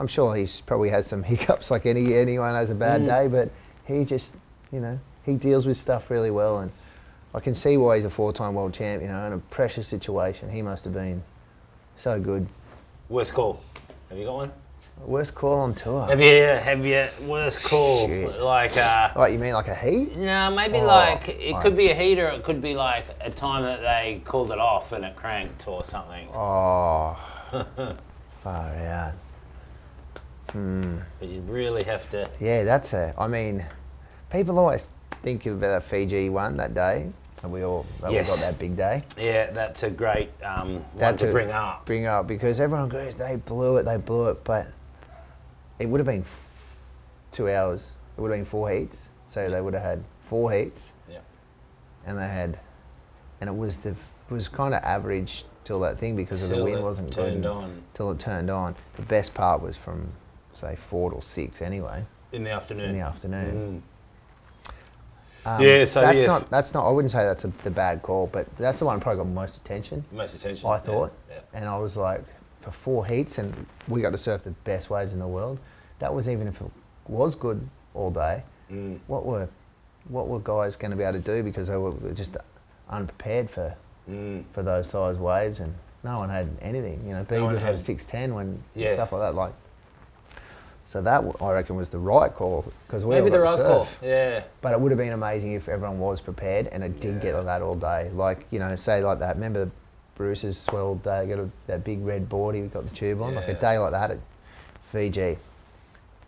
[0.01, 3.07] I'm sure he's probably has some hiccups like any anyone has a bad Mm.
[3.07, 3.51] day, but
[3.87, 4.35] he just
[4.73, 6.73] you know, he deals with stuff really well and
[7.35, 9.83] I can see why he's a four time world champ, you know, in a pressure
[9.83, 10.51] situation.
[10.51, 11.23] He must have been
[11.99, 12.49] so good.
[13.11, 13.61] Worst call.
[14.09, 14.53] Have you got one?
[15.05, 16.07] Worst call on tour.
[16.07, 18.07] Have you, have you, worst call?
[18.07, 18.41] Shit.
[18.41, 20.17] Like, uh, Like you mean like a heat?
[20.17, 23.05] no, maybe Oh, like, it like- could be a heater, or it could be like
[23.21, 26.27] a time that they called it off and it cranked or something.
[26.35, 27.17] Oh,
[28.43, 29.13] far out.
[30.53, 33.15] But you really have to, Yeah, that's a.
[33.19, 33.65] I mean,
[34.31, 34.89] people always
[35.23, 37.11] think of that Fiji one that day,
[37.43, 38.27] and we all that Yes.
[38.29, 39.05] we got that big day.
[39.17, 41.87] yeah, that's a great um, one to bring up.
[41.87, 44.67] Bring up because everyone goes, they blew it, they blew it, but
[45.79, 46.25] it would have been
[47.33, 49.09] two hours it would have been four heats.
[49.31, 51.19] So they would have had four heats, Yeah.
[52.05, 52.59] and they had,
[53.41, 56.63] and it was the it was kind of average till that thing because of the
[56.63, 57.51] wind it wasn't turned good.
[57.51, 58.75] on Till it turned on.
[58.97, 60.09] The best part was from
[60.61, 62.91] say four or six anyway in the afternoon.
[62.91, 63.83] in the afternoon.
[65.47, 66.27] Um, Yeah, so that's yeah.
[66.27, 66.87] not that's not.
[66.87, 69.31] I wouldn't say that's a, the bad call, but that's the one that probably got
[69.33, 70.05] most attention.
[70.13, 70.17] Mm.
[70.19, 70.69] Most attention.
[70.69, 71.39] I thought, Yeah.
[71.55, 72.25] and I was like,
[72.61, 75.59] for four heats, and we got to surf the best waves in the world.
[75.99, 76.71] That was even if it
[77.09, 78.43] was good all day.
[78.71, 78.99] Mm.
[79.07, 79.49] What were
[80.09, 82.37] what were guys going to be able to do because they were just
[82.89, 83.75] unprepared for
[84.11, 84.45] Mm.
[84.53, 87.01] for those size waves, and no one had anything.
[87.07, 88.95] You know, No Beavers had had- six ten when Yeah.
[88.95, 89.35] stuff like that.
[89.35, 89.53] Like,
[90.91, 93.87] so that I reckon was the right call because we Maybe the right call.
[94.03, 94.43] Yeah.
[94.61, 97.37] But it would have been amazing if everyone was prepared and it did get Yeah.
[97.37, 98.11] like that all day.
[98.13, 99.37] Like, you know, say like that.
[99.37, 99.71] Remember
[100.17, 103.37] Bruce's swelled day, got a, that big red board he got the tube on?
[103.37, 104.19] Like a day like that at
[104.91, 105.39] Fiji,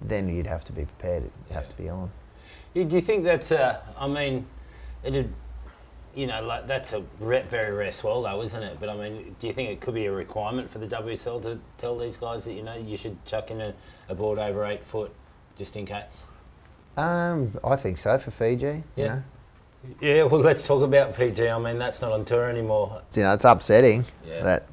[0.00, 1.24] then you'd have to be prepared.
[1.24, 2.12] You'd have to be on.
[2.72, 3.50] Do you think that's?
[3.50, 4.46] Uh, I mean,
[5.02, 5.34] it'd,
[6.14, 8.76] you know, like that's a re- very rare swell, though, isn't it?
[8.80, 11.58] But I mean, do you think it could be a requirement for the WSL to
[11.78, 13.74] tell these guys that you know you should chuck in a,
[14.08, 15.12] a board over eight foot,
[15.56, 16.26] just in case?
[16.96, 18.66] Um, I think so for Fiji.
[18.66, 19.06] You Yeah.
[19.08, 19.22] know,
[20.00, 20.22] Yeah.
[20.24, 21.48] Well, let's talk about Fiji.
[21.48, 23.02] I mean, that's not on tour anymore.
[23.14, 24.42] you know it's upsetting Yeah.
[24.42, 24.66] that.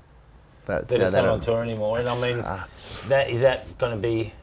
[0.65, 1.97] But That uh, it's that not on tour anymore.
[1.97, 2.63] And I mean, uh,
[3.07, 4.33] that is that going to be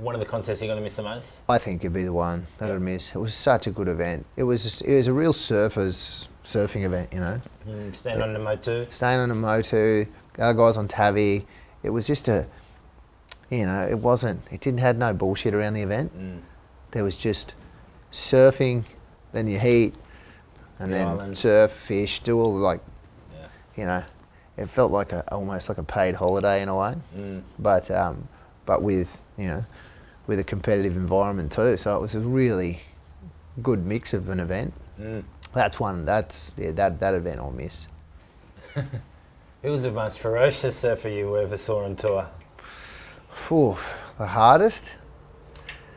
[0.00, 1.40] one of the contests you're going to miss the most?
[1.48, 2.74] I think it'd be the one that Yeah.
[2.74, 3.14] I'd miss.
[3.14, 4.26] It was such a good event.
[4.36, 7.12] It was it was a real surfers surfing event.
[7.12, 7.40] You know.
[7.68, 8.86] Mm, stand on the Motu.
[8.90, 10.06] staying on the motu,
[10.38, 11.46] our guys on Tavi.
[11.82, 12.46] It was just a,
[13.50, 16.16] you know, it wasn't, it didn't had no bullshit around the event.
[16.18, 16.40] Mm.
[16.92, 17.54] There was just
[18.12, 18.84] surfing,
[19.32, 19.94] then you heat,
[20.78, 21.38] and The then island.
[21.38, 22.80] surf, fish, do all like,
[23.34, 23.46] Yeah.
[23.76, 24.02] you know,
[24.56, 27.42] it felt like a almost like a paid holiday in a way, Mm.
[27.58, 28.28] but um,
[28.66, 29.64] but with you know,
[30.28, 31.76] with a competitive environment too.
[31.76, 32.80] So it was a really
[33.60, 34.72] good mix of an event.
[35.00, 35.24] Mm.
[35.52, 36.04] That's one.
[36.04, 36.70] That's yeah.
[36.70, 37.88] That that event I'll miss.
[39.62, 42.28] Who was the most ferocious surfer you ever saw on tour?
[43.48, 43.76] Phew,
[44.18, 44.84] the hardest.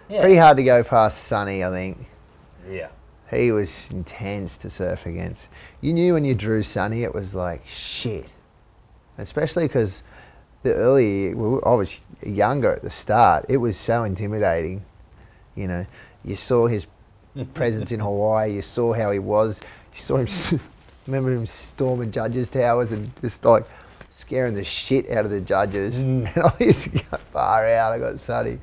[0.09, 0.21] Yeah.
[0.21, 2.07] Pretty hard to go past Sunny, I think.
[2.67, 2.87] Yeah.
[3.29, 5.47] He was intense to surf against.
[5.79, 8.31] You knew when you drew Sunny, it was like shit.
[9.17, 10.03] Especially because
[10.63, 11.95] the early, well, I was
[12.25, 13.45] younger at the start.
[13.49, 14.83] It was so intimidating.
[15.55, 15.85] You know,
[16.23, 16.85] you saw his
[17.53, 18.53] presence in Hawaii.
[18.53, 19.61] You saw how he was.
[19.95, 20.59] You saw him.
[21.07, 23.65] remember him storming judges' towers and just like
[24.11, 25.95] scaring the shit out of the judges.
[26.01, 27.93] And I used to go far out.
[27.93, 28.59] I got sunny.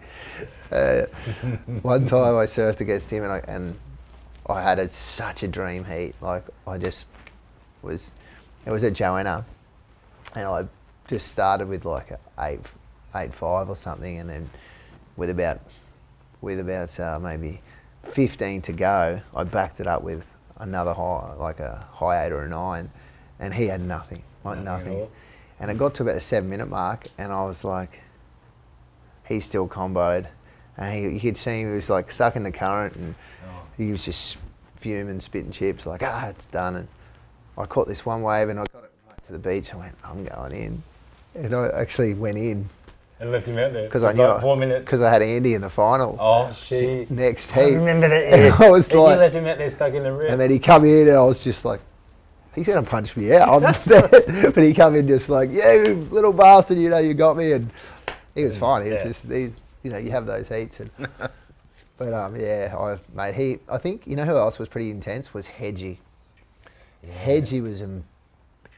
[0.71, 1.03] Uh,
[1.83, 3.79] one time I surfed against him and I, and
[4.47, 6.15] I had a, such a dream heat.
[6.21, 7.07] Like I just
[7.83, 8.15] was,
[8.65, 9.45] it was at Joanna,
[10.35, 10.69] and I
[11.09, 12.61] just started with like a eight,
[13.14, 14.51] eight five or something, and then
[15.16, 15.61] with about,
[16.40, 17.61] with about uh, maybe
[18.05, 20.23] fifteen to go, I backed it up with
[20.59, 22.90] another high, like a high eight or a nine,
[23.40, 25.09] and he had nothing, like Nothing nothing.
[25.61, 28.01] And it got to about the seven minute mark, and I was like,
[29.27, 30.27] he's still comboed.
[30.77, 33.62] And he, you could see him, he was like stuck in the current, and Oh.
[33.77, 34.37] he was just
[34.77, 36.77] fuming, spitting chips, like, ah, it's done.
[36.77, 36.88] And
[37.57, 39.73] I caught this one wave, and I got it right to the beach.
[39.73, 40.83] I went, I'm going in.
[41.35, 42.69] And I actually went in
[43.21, 43.85] And left him out there.
[43.85, 44.85] because I knew like four minutes.
[44.85, 47.11] because I had Andy in the final Oh shit!
[47.11, 47.75] next I heat.
[47.77, 48.25] remember that.
[48.33, 50.31] And I was and like- you left him out there stuck in the rip.
[50.31, 51.81] And then he come in, and I was just like,
[52.55, 53.62] he's gonna punch me out.
[53.87, 57.53] But he come in just like, yeah, you little bastard, you know, you got me,
[57.53, 57.71] and
[58.35, 58.85] he was fine.
[58.85, 59.07] He was Yeah.
[59.09, 60.91] just, he's, you know, you have those heats, and
[61.99, 65.33] but um, yeah, I mate, he, I think you know who else was pretty intense
[65.35, 65.99] was Hedgie.
[67.25, 68.05] Hedgie was an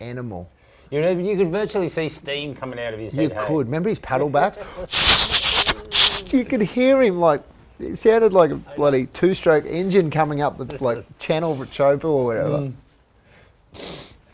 [0.00, 0.48] animal.
[0.90, 3.32] You know, you could virtually see steam coming out of his You head.
[3.32, 3.46] hey?
[3.46, 4.56] could remember his paddle back.
[6.32, 7.42] you could hear him like.
[7.78, 12.26] It sounded like a bloody two-stroke engine coming up the like channel for Chopa or
[12.26, 12.58] whatever.
[12.58, 12.72] Mm.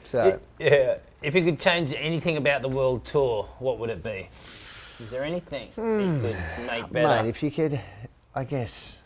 [0.04, 0.98] So Yeah.
[1.22, 4.28] If you could change anything about the world tour, what would it be?
[5.00, 6.20] Is there anything you hmm.
[6.20, 7.22] could make better?
[7.22, 7.80] Mate, if you could,
[8.34, 8.96] I guess,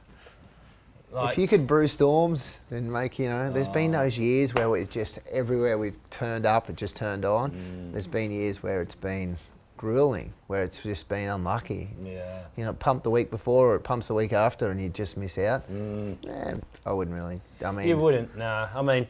[1.12, 4.02] like, if you could brew storms and make, you know, there's been Oh.
[4.04, 7.50] those years where we've just, everywhere we've turned up, it just turned on.
[7.52, 7.92] Mm.
[7.92, 9.36] There's been years where it's been
[9.76, 11.88] grueling, where it's just been unlucky.
[12.02, 12.42] Yeah.
[12.56, 15.16] You know, pump the week before or it pumps the week after and you just
[15.16, 15.70] miss out.
[15.72, 16.16] Mm.
[16.28, 16.54] Eh,
[16.86, 17.40] I wouldn't really.
[17.64, 18.68] I mean, You wouldn't, nah.
[18.74, 19.06] I mean,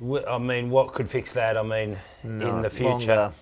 [0.00, 1.56] w- I mean, what could fix that?
[1.56, 3.32] I mean, in the future, longer.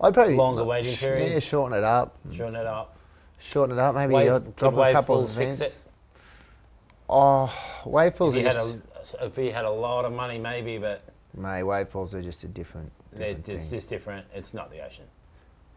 [0.00, 1.32] I'd probably Longer waiting periods.
[1.32, 2.14] Yeah, shorten it up.
[2.32, 2.96] shorten it up.
[3.38, 3.94] Shorten it up.
[3.94, 5.60] Maybe Wave, drop a couple of fix events.
[5.62, 5.74] it?
[7.08, 7.52] Oh,
[7.84, 10.38] wave pools If are you, had just, a, if you had a lot of money,
[10.38, 11.02] maybe, but
[11.36, 12.90] mate, wave pools are just a different.
[13.12, 13.76] they're different just, thing.
[13.78, 14.26] just different.
[14.34, 15.04] It's not the ocean.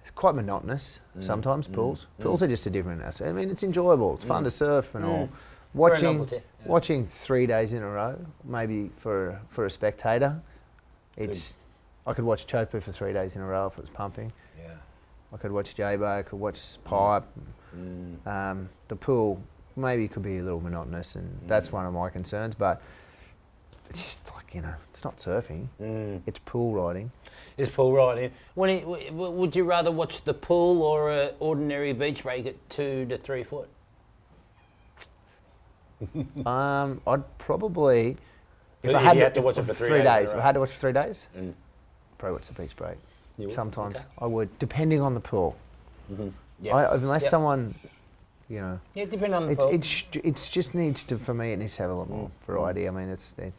[0.02, 1.68] it's quite monotonous Mm, sometimes.
[1.68, 3.02] Pools, pools are just a different.
[3.22, 4.16] I mean, it's enjoyable.
[4.16, 5.28] It's fun to surf and all.
[5.28, 5.30] Mm.
[5.30, 6.42] For Watching, novelty, yeah.
[6.68, 10.42] watching three days in a row, maybe for for a spectator,
[11.16, 11.58] it's.
[12.08, 14.34] I could watch Chopu for three days in a row if it was pumping.
[14.58, 14.72] Yeah.
[15.32, 17.24] I could watch J-Bay, I could watch Pipe.
[17.78, 18.26] Mm.
[18.26, 19.44] Um, the pool
[19.76, 21.48] maybe it could be a little monotonous, and Mm.
[21.48, 22.56] that's one of my concerns.
[22.56, 22.82] But
[23.90, 26.22] it's just like you know, it's not surfing; Mm.
[26.26, 27.12] it's pool riding.
[27.58, 28.32] It's pool riding?
[28.56, 33.06] When it, would you rather watch the pool or an ordinary beach break at two
[33.08, 33.70] to three foot?
[36.46, 38.16] um, I'd probably
[38.84, 40.32] If you had to watch it for three days in a days.
[40.32, 40.38] If.
[40.38, 41.54] I had to watch for three days, Mm.
[42.18, 42.98] probably watch the beach break.
[43.54, 44.06] Sometimes Okay.
[44.20, 45.56] I would, depending on the pool.
[46.62, 46.76] Yeah.
[46.76, 47.32] I, unless Yep.
[47.32, 47.76] someone,
[48.50, 51.54] you know, yeah, depending on the it's it's it's just needs to for me.
[51.54, 52.46] It needs to have a lot more Mm.
[52.48, 52.88] variety.
[52.88, 53.54] I mean, it's it,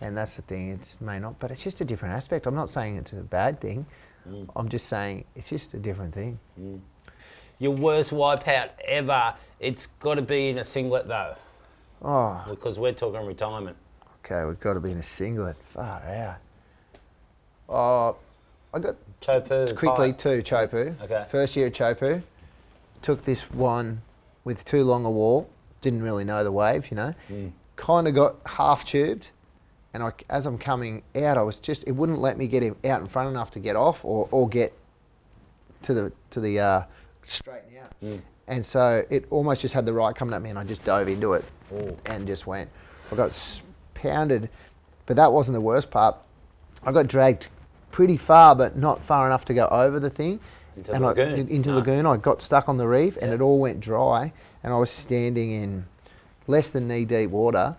[0.00, 0.70] and that's the thing.
[0.70, 2.46] it may not, but it's just a different aspect.
[2.46, 3.86] I'm not saying it's a bad thing.
[4.28, 4.48] Mm.
[4.54, 6.38] I'm just saying it's just a different thing.
[7.58, 9.34] Your worst wipeout ever.
[9.58, 11.34] It's got to be in a singlet though,
[12.02, 13.76] Oh, because we're talking retirement.
[14.24, 14.44] okay.
[14.44, 15.56] We've got to be in a singlet.
[15.74, 16.36] Far out.
[17.68, 18.16] Oh,
[18.72, 19.76] I got Chopu.
[19.76, 20.18] quickly pipe.
[20.18, 21.00] to Chopu.
[21.02, 21.26] Okay.
[21.30, 22.22] First year at Chopu,
[23.02, 24.02] took this one
[24.44, 25.48] with too long a wall.
[25.80, 27.14] Didn't really know the wave, you know.
[27.30, 27.52] Mm.
[27.76, 29.30] Kind of got half tubed,
[29.94, 33.00] and I, as I'm coming out, I was just it wouldn't let me get out
[33.00, 34.72] in front enough to get off or, or get
[35.82, 36.82] to the to the uh,
[37.26, 37.92] straighten out.
[38.02, 38.20] Mm.
[38.46, 41.08] And so it almost just had the right coming at me, and I just dove
[41.08, 41.96] into it Ooh.
[42.04, 42.68] and just went.
[43.12, 43.60] I got
[43.94, 44.50] pounded,
[45.06, 46.16] but that wasn't the worst part.
[46.82, 47.46] I got dragged
[47.92, 50.40] pretty far, but not far enough to go over the thing.
[50.80, 51.40] Into the and I, lagoon.
[51.40, 51.74] in- into No.
[51.74, 51.78] Ah.
[51.78, 54.32] lagoon, I got stuck on the reef, and it all went dry.
[54.62, 55.86] And I was standing in
[56.46, 57.76] less than knee deep water,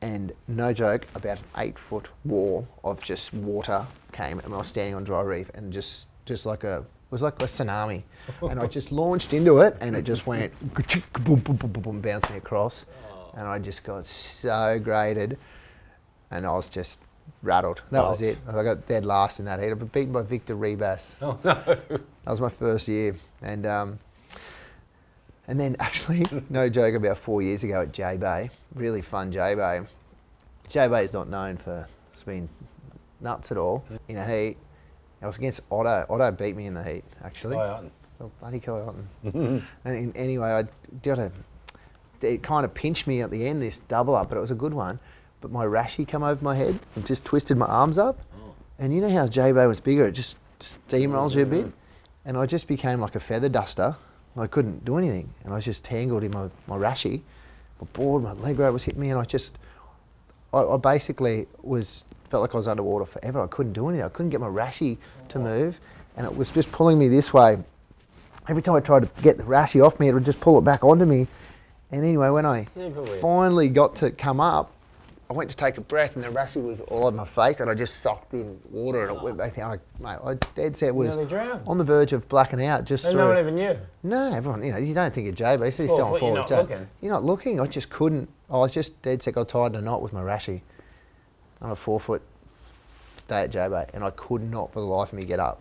[0.00, 4.68] and no joke, about an eight foot wall of just water came, and I was
[4.68, 8.02] standing on dry reef, and just just like a it was like a tsunami,
[8.42, 10.52] and I just launched into it, and it just went
[11.24, 13.30] boom, boom, boom, boom, boom, bounced me across, oh.
[13.36, 15.38] and I just got so graded,
[16.30, 16.98] and I was just
[17.42, 17.82] rattled.
[17.90, 18.38] That was it.
[18.48, 19.66] I got dead last in that heat.
[19.66, 21.02] I got beaten by Victor Ribas.
[21.22, 21.54] Oh no.
[21.54, 23.98] That was my first year, and um,
[25.46, 29.54] and then actually, no joke, about four years ago at J Bay, really fun J
[29.54, 29.80] Bay.
[30.68, 31.88] J Bay is not known for
[32.26, 32.48] being
[33.20, 34.56] nuts at all in a heat.
[35.20, 36.06] I was against Otto.
[36.08, 37.56] Otto beat me in the heat, actually.
[37.56, 37.88] Oh, yeah.
[38.20, 39.08] Oh, bloody Otten.
[39.84, 40.64] and in, anyway, I
[41.02, 41.32] did a.
[42.20, 44.56] It kind of pinched me at the end, this double up, but it was a
[44.56, 44.98] good one.
[45.40, 48.20] But my rashi come over my head and just twisted my arms up.
[48.78, 51.72] And you know how J Bay was bigger, it just steamrolls you a bit.
[52.24, 53.96] And I just became like a feather duster.
[54.36, 55.34] I couldn't do anything.
[55.42, 57.22] And I was just tangled in my, my rashi.
[57.80, 59.58] My board, my leg rope was hitting me, and I just.
[60.52, 63.42] I, I basically was felt like I was underwater forever.
[63.42, 64.04] I couldn't do anything.
[64.04, 64.96] I couldn't get my rashi
[65.28, 65.78] to move,
[66.16, 67.58] and it was just pulling me this way.
[68.48, 70.62] Every time I tried to get the rashi off me, it would just pull it
[70.62, 71.26] back onto me.
[71.90, 72.64] And anyway, when I
[73.20, 74.72] finally got to come up,
[75.30, 77.68] I went to take a breath, and the rashi was all over my face, and
[77.70, 79.72] I just sucked in water, and it went back down.
[79.72, 81.10] I, mate, I dead set was
[81.66, 82.84] on the verge of blacking out.
[82.84, 83.20] Just And through.
[83.20, 83.78] no one even knew.
[84.02, 86.20] No, everyone, you know, you don't think of Jay, but he's Four still on foot,
[86.20, 86.88] four you're not looking.
[87.02, 87.60] You're not looking.
[87.60, 88.30] I just couldn't.
[88.48, 89.34] I was just dead set.
[89.34, 90.62] got tied in a knot with my rashi
[91.60, 92.22] on a four foot
[93.28, 95.60] day at J Bay, and I could not for the life of me get up.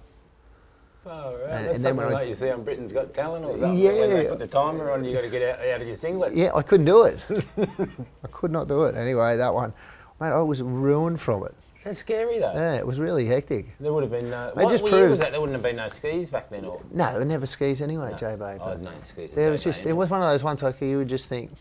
[1.10, 1.50] Oh, Far out.
[1.50, 3.78] And- That's and then when I- like you see on Britain's Got Talent or something.
[3.78, 3.92] Yeah.
[3.94, 6.36] When they put the timer on, you got to get out, out of your singlet.
[6.36, 7.20] Yeah, I couldn't do it.
[7.58, 8.96] I could not do it.
[8.96, 9.74] Anyway, that one,
[10.20, 11.56] mate, I was ruined from it.
[11.84, 12.52] That's scary though.
[12.54, 13.68] Yeah, it was really hectic.
[13.80, 14.52] There would have been no.
[14.54, 15.32] They What, just year was that?
[15.32, 18.12] There wouldn't have been no skis back then, or No, there were never skis anyway,
[18.12, 18.58] at J Bay.
[18.60, 19.32] oh, no skis.
[19.32, 21.52] There was just, it was one of those ones like you would just think.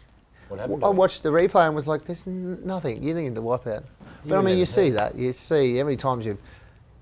[0.49, 0.85] What happened?
[0.85, 3.85] I watched the replay and was like, "There's nothing." You think the wipeout,
[4.25, 5.17] but I mean, you see that.
[5.17, 6.39] You see how many times you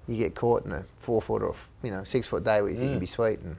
[0.07, 2.77] you get caught in a four foot or you know six foot day where you
[2.77, 3.57] think you'd be sweet, and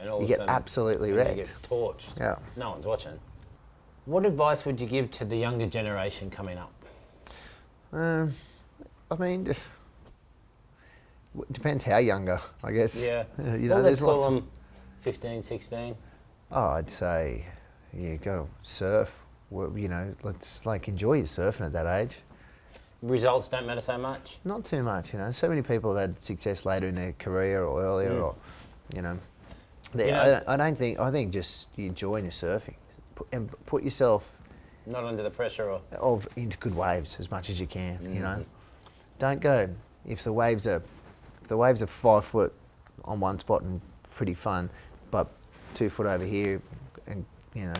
[0.00, 1.36] And all you get absolutely and wrecked.
[1.36, 2.18] You get torched.
[2.18, 2.36] Yeah.
[2.56, 3.18] No one's watching.
[4.06, 6.72] What advice would you give to the younger generation coming up?
[7.92, 8.34] Um,
[9.10, 9.54] I mean,
[11.50, 13.00] depends how younger, I guess.
[13.00, 13.24] Yeah.
[13.38, 14.34] You know, well, let's there's call lots.
[14.34, 14.48] Them
[15.00, 15.96] 15, 16.
[16.52, 17.46] oh, I'd say,
[17.92, 19.10] yeah, go surf.
[19.50, 22.16] Well, you know, let's like enjoy your surfing at that age.
[23.02, 24.38] Results don't matter so much.
[24.44, 25.30] Not too much, you know.
[25.32, 28.24] So many people have had success later in their career or earlier, Mm.
[28.24, 28.34] or
[28.94, 29.18] you know.
[29.94, 30.98] They, You know- I, don't, I don't think.
[30.98, 32.74] I think just you enjoying your surfing,
[33.14, 34.30] put, and put yourself
[34.86, 35.80] Not under the pressure or.
[35.98, 37.98] of into good waves as much as you can.
[38.02, 38.44] You know,
[39.18, 39.68] don't go
[40.06, 40.82] if the waves are
[41.42, 42.52] if the waves are five foot
[43.04, 43.80] on one spot and
[44.14, 44.70] pretty fun,
[45.10, 45.28] but
[45.74, 46.60] two foot over here,
[47.06, 47.74] and you know,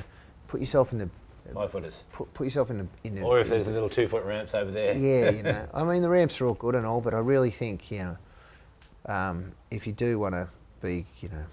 [0.46, 1.08] put yourself in the
[1.54, 2.04] Five footers.
[2.12, 4.54] put, put yourself in the in the Or if there's a little two foot ramps
[4.54, 4.96] over there.
[4.96, 5.68] yeah, you know.
[5.72, 8.16] I mean, the ramps are all good and all, but I really think, you know,
[9.12, 10.48] um, if you do want to
[10.82, 11.44] be, you know,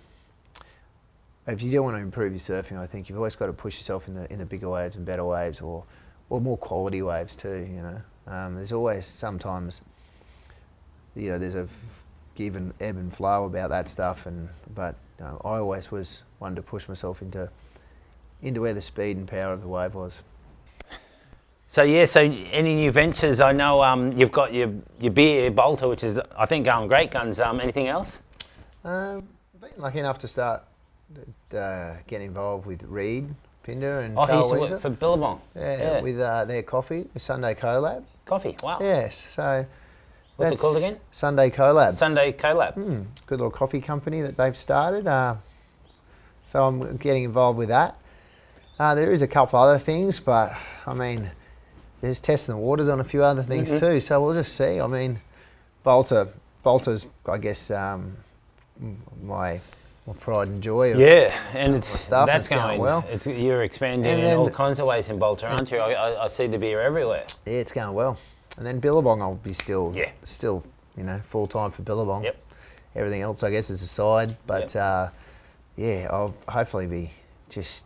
[1.48, 3.76] if you do want to improve your surfing, I think you've always got to push
[3.78, 5.84] yourself in the in the bigger waves and better waves, or
[6.30, 7.68] or more quality waves too.
[7.70, 9.82] You know, um, there's always sometimes,
[11.16, 11.68] you know, there's a
[12.36, 16.24] give and ebb and flow about that stuff, and but you know, I always was
[16.40, 17.50] one to push myself into
[18.44, 20.22] into where the speed and power of the wave was.
[21.68, 23.42] So yeah, so any new ventures?
[23.42, 27.10] I know um, you've got your your beer Balter, which is I think going great
[27.10, 27.40] guns.
[27.40, 28.22] Um, anything else?
[28.84, 29.28] Um,
[29.60, 30.62] been lucky enough to start
[31.56, 34.72] uh, getting involved with Reed Pinder and Oh, he used to Weezer.
[34.72, 35.42] work for Billabong.
[35.56, 38.04] yeah, with uh, their coffee, with Sunday Collab.
[38.26, 38.56] coffee.
[38.62, 38.78] Wow.
[38.82, 39.66] Yes, so
[40.36, 41.00] What's it called again?
[41.12, 41.94] Sunday Collab.
[41.94, 42.76] Sunday collab.
[42.76, 45.08] Mm, good little coffee company that they've started.
[45.08, 45.36] Uh,
[46.46, 47.98] so I'm getting involved with that.
[48.84, 51.32] Uh, there is a couple other things, but I mean,
[52.02, 53.80] there's testing the waters on a few other things Mhm.
[53.80, 54.00] too.
[54.02, 54.82] So we'll just see.
[54.82, 55.22] I mean,
[55.86, 56.28] Balter,
[56.66, 58.18] Balter's, I guess, um,
[59.24, 59.62] my
[60.06, 60.92] my pride and joy.
[60.92, 63.06] Of, Yeah, and it's stuff, that's it's going going well.
[63.10, 65.78] It's you're expanding And in all kinds of ways in Balter, aren't you?
[65.78, 67.24] I, I, I see the beer everywhere.
[67.46, 68.18] Yeah, it's going well.
[68.58, 70.10] And then Billabong, I'll be still, Yeah.
[70.26, 70.62] still,
[70.98, 72.26] you know, full time for Billabong.
[72.26, 72.36] Yep.
[72.98, 74.36] Everything else, I guess, is a side.
[74.46, 74.84] But Yep.
[74.84, 75.08] uh,
[75.78, 77.12] yeah, I'll hopefully be
[77.50, 77.86] just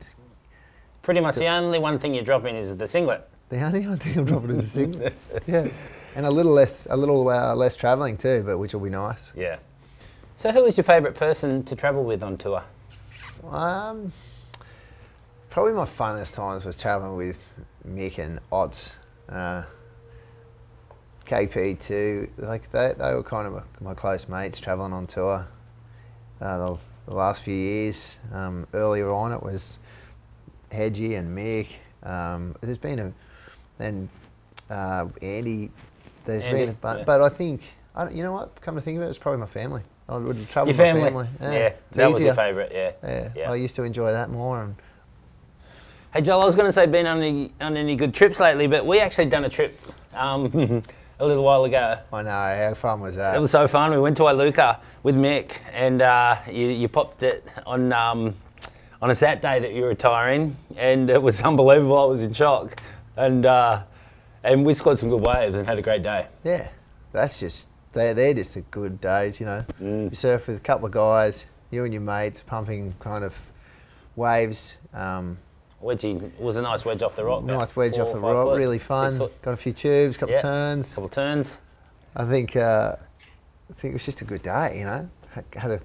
[1.07, 3.29] Pretty much the only one thing you're dropping is the singlet.
[3.47, 5.13] the only one thing I'm dropping is a singlet.
[5.47, 5.69] yeah,
[6.17, 9.31] and a little less, a little uh, less travelling too, but which will be nice.
[9.33, 9.59] Yeah.
[10.35, 12.61] So who is your favourite person to travel with on tour?
[13.49, 14.11] Um,
[15.49, 17.37] probably my funnest times was travelling with
[17.87, 18.91] Mick and Odds.
[19.29, 19.63] Uh,
[21.25, 25.47] KP too, like they, they were kind of my, my close mates travelling on tour.
[26.41, 29.79] Uh, the, the last few years, um, earlier on it was
[30.71, 31.67] Hedgie and Mick.
[32.03, 33.13] Um, there's been a,
[33.77, 34.09] then
[34.69, 35.71] uh, Andy.
[36.25, 37.03] There's Andy, been, a, but, yeah.
[37.05, 37.61] but I think,
[37.95, 38.59] I don't, you know what?
[38.61, 39.81] Come to think of it, it's probably my family.
[40.09, 41.27] I would travel Your with my family.
[41.39, 41.55] family.
[41.57, 42.71] Yeah, it's that was your favourite.
[42.71, 42.91] Yeah.
[43.03, 43.51] Yeah, Yeah.
[43.51, 44.61] I used to enjoy that more.
[44.63, 44.75] And
[46.13, 48.67] Hey Joel, I was going to say been on any on any good trips lately,
[48.67, 49.77] but we actually done a trip
[50.13, 50.45] um,
[51.19, 51.99] a little while ago.
[52.13, 53.35] I know how fun was that?
[53.35, 53.91] It was so fun.
[53.91, 58.33] We went to Iluka with Mick, and uh, you, you popped it on um,
[59.01, 61.97] on a Saturday that you were retiring, and it was unbelievable.
[61.97, 62.79] I was in shock,
[63.15, 63.83] and uh,
[64.43, 66.27] and we scored some good waves and had a great day.
[66.43, 66.69] yeah,
[67.11, 69.65] that's just they're they're just the good days, you know.
[69.81, 70.09] Mm.
[70.09, 73.33] You surf with a couple of guys, you and your mates pumping kind of
[74.15, 74.75] waves.
[74.93, 75.37] Um,
[75.83, 77.43] Wedgie was a nice wedge off the rock.
[77.43, 79.15] nice wedge off the rock, foot, really fun.
[79.43, 80.41] Got a few tubes, couple Yeah.
[80.41, 80.89] turns.
[80.89, 81.61] couple of turns.
[82.15, 82.95] I think uh,
[83.69, 85.07] I think it was just a good day, you know.
[85.31, 85.79] Had, had a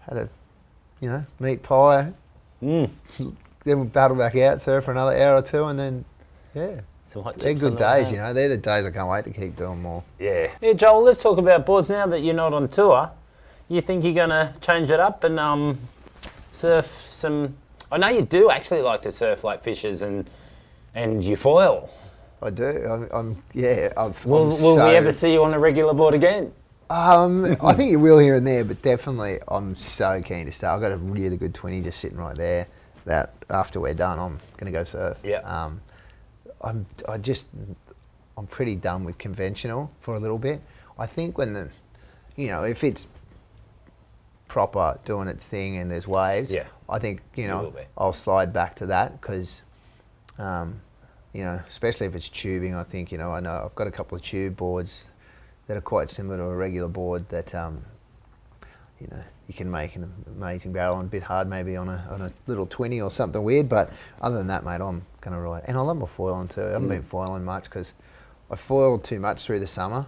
[0.00, 0.28] had a
[1.00, 2.12] you know meat pie.
[2.64, 2.90] Mm.
[3.64, 6.04] Then we battle back out, surf for another hour or two, and then
[6.54, 8.34] yeah, Some hot they're good the days, you know.
[8.34, 10.04] They're the days I can't wait to keep doing more.
[10.18, 10.50] Yeah.
[10.60, 13.10] Yeah, Joel, let's talk about boards now that you're not on tour.
[13.68, 15.78] You think you're going to change it up and um,
[16.52, 17.56] surf some.
[17.90, 20.28] I know you do actually like to surf like fishes and
[20.94, 21.88] and you foil.
[22.42, 22.64] I do.
[22.64, 23.92] I'm, I'm yeah.
[23.96, 26.52] I've, Will, I'm will so, we ever see you on a regular board again?
[26.90, 30.76] Um, I think you will here and there, but definitely, I'm so keen to start.
[30.76, 32.66] I've got a really good twenty just sitting right there.
[33.06, 35.18] That after we're done, I'm going to go surf.
[35.22, 35.38] Yeah.
[35.40, 35.80] Um,
[36.62, 36.86] I'm.
[37.08, 37.46] I just.
[38.36, 40.60] I'm pretty done with conventional for a little bit.
[40.98, 41.68] I think when the,
[42.34, 43.06] you know, if it's
[44.48, 46.64] proper doing its thing and there's waves, Yeah.
[46.88, 47.72] I think You know.
[47.96, 49.62] I'll slide back to that because,
[50.38, 50.80] um,
[51.32, 52.74] you know, especially if it's tubing.
[52.74, 55.04] I think you know I know I've got a couple of tube boards
[55.66, 57.84] that are quite similar to a regular board that um,
[59.00, 62.06] you know you can make an amazing barrel and a bit hard maybe on a
[62.10, 63.68] on a little twenty or something weird.
[63.68, 65.64] But other than that, mate, I'm gonna ride.
[65.66, 66.62] And I love my foiling too.
[66.62, 67.92] I haven't been foiling much because
[68.50, 70.06] I foiled too much through the summer,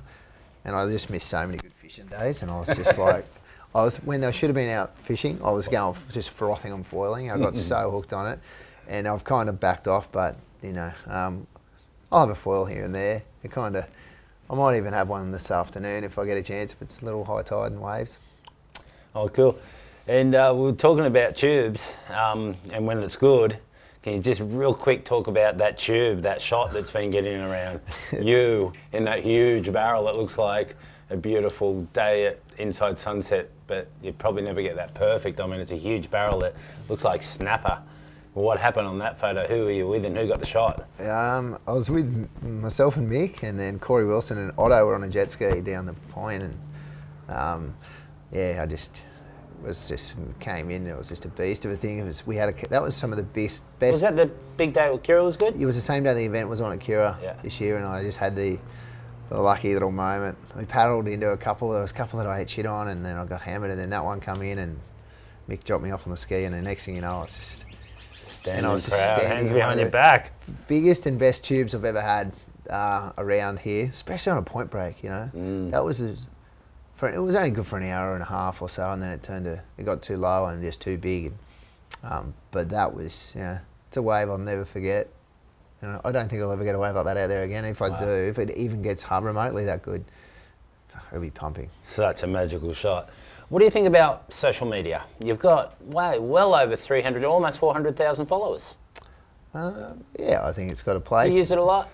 [0.64, 2.42] and I just missed so many good fishing days.
[2.42, 3.27] And I was just like.
[3.75, 5.38] I was when I should have been out fishing.
[5.45, 7.31] I was going just frothing on foiling.
[7.31, 8.38] I got so hooked on it,
[8.88, 10.11] and I've kind of backed off.
[10.11, 11.47] But you know, um,
[12.11, 13.23] I'll have a foil here and there.
[13.42, 13.85] It kind of,
[14.49, 16.73] I might even have one this afternoon if I get a chance.
[16.73, 18.19] If it's a little high tide and waves.
[19.15, 19.59] Oh, cool.
[20.07, 23.59] And uh, we were talking about tubes um, and when it's good.
[24.03, 27.81] Can you just real quick talk about that tube, that shot that's been getting around
[28.12, 30.77] you in that huge barrel that looks like
[31.11, 35.41] a beautiful day at inside sunset, but you probably never get that perfect.
[35.41, 36.55] I mean, it's a huge barrel that
[36.89, 37.83] looks like snapper.
[38.37, 39.47] What happened on that photo?
[39.47, 40.87] Who were you with and who got the shot?
[41.01, 45.05] Um, I was with myself and Mick, and then Corey Wilson and Otto were on
[45.05, 46.61] a jet ski down the point, and
[47.30, 47.74] um,
[48.30, 49.01] yeah, I just
[49.62, 50.87] was just came in.
[50.87, 51.97] It was just a beast of a thing.
[52.01, 53.93] It was we had a that was some of the best best.
[53.93, 54.26] Was that the
[54.59, 55.59] big day with Kirra was good?
[55.59, 57.37] it was the same day the event was on at Kirra Yeah.
[57.43, 58.59] this year, and I just had the
[59.30, 60.37] the lucky little moment.
[60.55, 61.70] We paddled into a couple.
[61.72, 63.80] There was a couple that I hit shit on, and then I got hammered, and
[63.80, 64.78] then that one come in, and
[65.49, 67.34] Mick dropped me off on the ski, and the next thing you know, I was
[67.34, 67.64] just
[68.47, 70.30] Standing I was just proud, standing hands behind your back.
[70.68, 72.32] biggest and best tubes I've ever had
[72.70, 75.03] uh, around here, especially on a point break.
[75.03, 75.70] You know, Mm.
[75.72, 76.26] that was as-
[76.94, 79.11] for it was only good for an hour and a half or so, and then
[79.11, 81.32] it turned to it got too low and just too big.
[82.05, 85.09] Um, but that was yeah, it's a wave I'll never forget.
[85.82, 87.64] And I don't think I'll ever get a wave like that out there again.
[87.64, 87.99] If I Wow.
[87.99, 90.05] do, if it even gets hard remotely that good,
[91.11, 91.68] it'll be pumping.
[91.82, 93.11] Such a magical shot.
[93.49, 95.05] What do you think about social media?
[95.22, 98.74] You've got way, well over 300, almost 400,000 followers.
[99.55, 101.32] Um, yeah, I think it's got a Do place.
[101.32, 101.88] you use it a lot?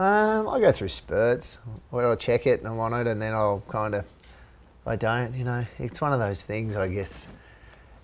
[0.00, 1.58] Um, I go through spurts
[1.90, 4.04] where I'll check it and I'm on it, and then I'll kind of,
[4.84, 5.64] I don't, you know.
[5.78, 7.28] It's one of those things, I guess.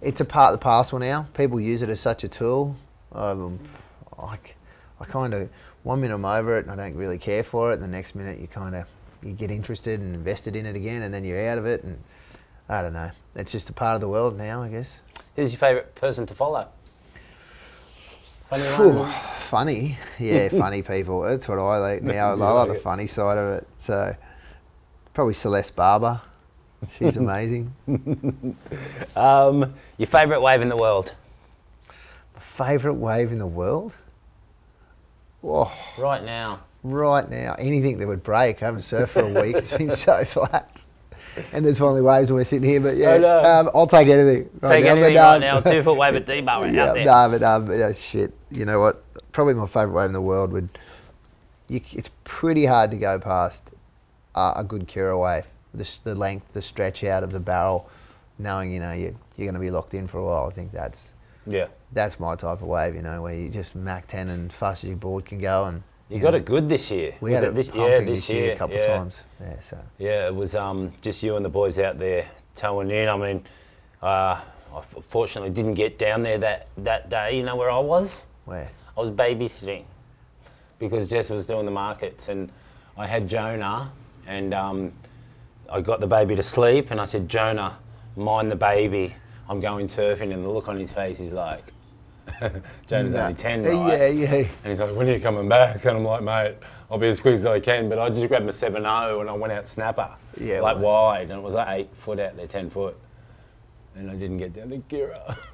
[0.00, 1.26] It's a part of the parcel now.
[1.34, 2.76] People use it as such a tool.
[3.12, 3.58] Um,
[4.16, 4.38] I,
[5.00, 5.48] I kind of,
[5.82, 8.14] one minute I'm over it and I don't really care for it, and the next
[8.14, 8.84] minute you kind of,
[9.24, 11.98] you get interested and invested in it again, and then you're out of it, and
[12.68, 13.10] I don't know.
[13.34, 15.00] It's just a part of the world now, I guess.
[15.36, 16.68] Who's your favourite person to follow?
[18.46, 21.22] Funny funny, yeah, funny people.
[21.22, 22.28] That's what I like now.
[22.30, 23.68] I like like the funny side of it.
[23.78, 24.14] So
[25.14, 26.20] probably Celeste Barber.
[26.98, 27.74] She's amazing.
[29.16, 31.14] Um, your favourite wave in the world?
[32.34, 33.94] My Favorite wave in the world?
[35.42, 36.60] Oh, Right now.
[36.82, 38.62] right now, anything that would break.
[38.62, 39.56] I haven't surfed for a week.
[39.56, 40.82] It's been so flat.
[41.52, 43.44] And there's finally waves when we're sitting here, but yeah, I know.
[43.44, 44.48] um, I'll take anything.
[44.60, 45.60] Right Take now, anything but, right now.
[45.60, 47.04] Two foot wave at D-Bah right yeah, out there.
[47.04, 48.32] No, but um, yeah, shit.
[48.50, 49.02] You know what?
[49.32, 50.68] Probably my favourite wave in the world would.
[51.68, 53.62] You, it's pretty hard to go past
[54.34, 55.46] uh, a good Kirra wave.
[55.74, 57.90] The, the length, the stretch out of the barrel,
[58.38, 60.46] knowing you know you, you're going to be locked in for a while.
[60.48, 61.12] I think that's
[61.46, 61.66] Yeah.
[61.92, 62.94] that's my type of wave.
[62.94, 65.64] You know, where you just Mach 10 and fast as your board can go.
[65.64, 67.14] And You got it good this year.
[67.20, 68.82] we Was had it this, yeah, this year, a couple yeah.
[68.82, 69.16] of times.
[69.40, 73.08] Yeah, so Yeah, it was um, just you and the boys out there towing in.
[73.08, 73.42] I mean,
[74.02, 74.06] uh,
[74.72, 77.36] I f- fortunately didn't get down there that, that day.
[77.36, 78.26] You know where I was?
[78.44, 79.84] where I was babysitting
[80.78, 82.50] because Jess was doing the markets, and
[82.96, 83.90] I had Jonah,
[84.26, 84.92] and um,
[85.68, 87.78] I got the baby to sleep, and I said, Jonah,
[88.16, 89.14] mind the baby.
[89.48, 91.72] I'm going surfing, and the look on his face is like,
[92.86, 93.22] Jonah's Nah.
[93.22, 94.14] only ten, Yeah, right?
[94.14, 94.48] Yeah, yeah.
[94.62, 95.84] And he's like, when are you coming back?
[95.84, 96.56] And I'm like, mate,
[96.90, 97.88] I'll be as quick as I can.
[97.88, 100.10] But I just grabbed my 7 0 and I went out snapper.
[100.40, 101.30] Yeah, Like well- wide.
[101.30, 102.96] And it was like eight foot out there, 10 foot.
[103.94, 105.36] And I didn't get down to Kirra.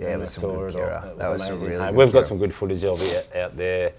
[0.00, 0.78] Yeah, it was some saw good it.
[0.78, 1.70] It That was amazing.
[1.70, 2.26] really Hey, We've got Kirra.
[2.26, 3.92] some good footage of it out there.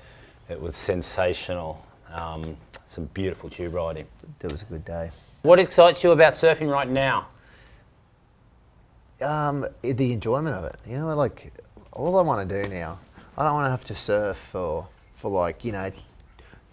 [0.47, 1.85] It was sensational.
[2.13, 2.55] Um,
[2.85, 4.05] some beautiful tube riding.
[4.41, 5.11] It was a good day.
[5.41, 7.27] What excites you about surfing right now?
[9.21, 10.75] um, the enjoyment of it.
[10.87, 11.51] You know, like
[11.91, 12.99] all I want to do now,
[13.37, 15.91] I don't want to have to surf for for like you know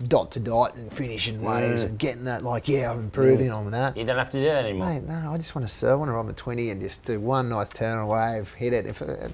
[0.09, 3.97] dot to dot and finishing waves and getting that like yeah I'm improving on that.
[3.97, 4.89] You don't have to do that anymore.
[4.91, 5.93] Mate, no, I just want to surf.
[5.93, 8.73] I want to ride my twenty and just do one nice turn on wave, hit
[8.73, 8.87] it.
[8.87, 9.33] If it,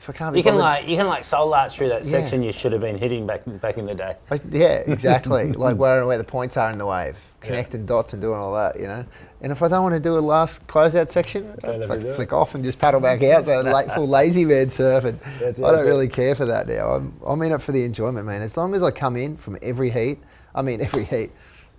[0.00, 2.04] if I can't be You can bothered- like you can like soul arch through that
[2.04, 2.10] Yeah.
[2.12, 4.14] section you should have been hitting back back in the day.
[4.30, 5.52] Like, yeah, exactly.
[5.52, 8.78] like where where the points are in the wave, connecting dots and doing all that,
[8.78, 9.04] you know.
[9.40, 11.88] And if I don't want to do a last closeout section, I Don't have to
[11.88, 12.14] fuck- do it.
[12.16, 13.44] flick off and just paddle back out.
[13.44, 15.88] So like full lazy man surf, and That's I don't okay.
[15.88, 16.90] really care for that now.
[16.90, 18.42] I'm I'm in it for the enjoyment, man.
[18.42, 20.18] As long as I come in from every heat,
[20.54, 21.30] I mean every heat.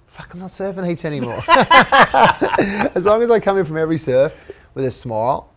[0.07, 1.41] Fuck, I'm not surfing heats anymore.
[2.95, 4.36] as long as I come in from every surf
[4.74, 5.49] with a smile,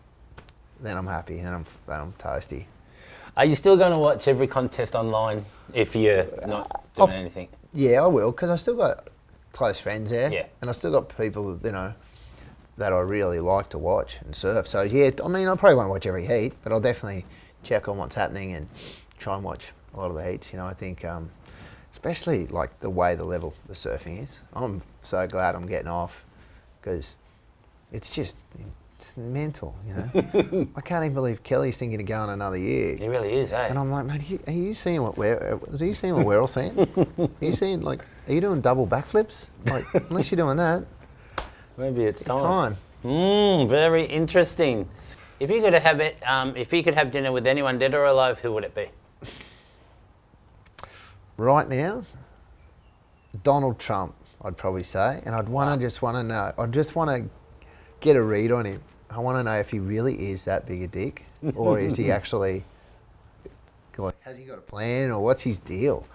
[0.81, 2.65] then I'm happy and I'm I'm toasty.
[3.35, 5.43] Are you still going to watch every contest online
[5.73, 6.77] if you're not uh,
[7.07, 7.47] doing I'll- anything?
[7.73, 9.07] Yeah, I will, because I still got
[9.53, 10.31] close friends there.
[10.31, 10.47] Yeah.
[10.61, 11.93] And I still got people, you know,
[12.77, 14.67] that I really like to watch and surf.
[14.67, 17.25] So, yeah, I mean, I probably won't watch every heat, but I'll definitely
[17.63, 18.67] check on what's happening and
[19.19, 20.51] try and watch a lot of the heats.
[20.51, 21.29] You know, I think, um,
[21.91, 24.37] especially like the way the level the surfing is.
[24.53, 26.25] I'm so glad I'm getting off
[26.81, 27.15] because
[27.91, 28.35] it's just
[28.99, 30.67] it's mental, you know.
[30.75, 32.97] I can't even believe Kelly's thinking of going another year.
[32.99, 33.67] It really is, eh?
[33.67, 35.59] And I'm like, man, are you, are you seeing what we're?
[35.71, 36.77] Are you seeing what we're all seeing?
[37.17, 38.03] are you seeing like?
[38.27, 39.47] Are you doing double backflips?
[39.65, 40.85] Like, unless you're doing that,
[41.77, 42.39] Maybe it's time.
[42.39, 42.77] time.
[43.03, 44.87] Mm, very interesting.
[45.39, 48.05] If you could have it, um, if you could have dinner with anyone dead or
[48.05, 48.89] alive, who would it be?
[51.35, 52.03] Right now,
[53.43, 56.53] Donald Trump, I'd probably say, and I'd want to just want to know.
[56.57, 57.29] I'd just want to
[57.99, 58.81] get a read on him.
[59.09, 62.11] I want to know if he really is that big a dick, or is he
[62.17, 62.63] actually?
[63.97, 66.07] Like, has he got a plan, or what's his deal?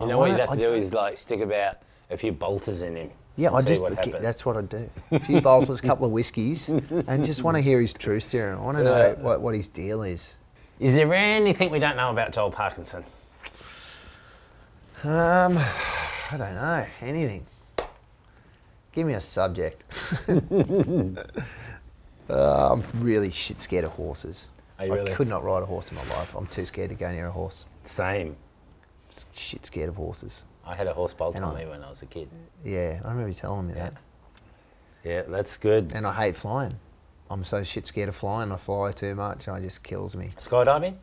[0.00, 1.78] You I know what you'd have to I- do is like stick about
[2.10, 3.10] a few Balters in him.
[3.36, 4.90] Yeah, I just what that's what I'd do.
[5.12, 8.58] A few Balters, a couple of whiskies, and just want to hear his truth serum.
[8.58, 10.34] I want to know what, what his deal is.
[10.80, 13.04] Is there anything we don't know about Joel Parkinson?
[15.04, 17.46] Um, I don't know anything.
[18.92, 19.84] Give me a subject.
[22.28, 24.48] uh, I'm really shit scared of horses.
[24.80, 25.12] Are you really?
[25.12, 26.34] I could not ride a horse in my life.
[26.34, 27.64] I'm too scared to go near a horse.
[27.84, 28.36] Same.
[29.34, 30.42] Shit scared of horses.
[30.64, 32.28] I had a horse bolt on me when I was a kid.
[32.64, 33.84] Yeah, I remember you telling me Yeah.
[33.90, 33.94] that.
[35.04, 35.92] Yeah, that's good.
[35.94, 36.78] And I hate flying.
[37.30, 38.52] I'm so shit scared of flying.
[38.52, 39.48] I fly too much.
[39.48, 40.30] and It just kills me.
[40.36, 40.96] Skydiving?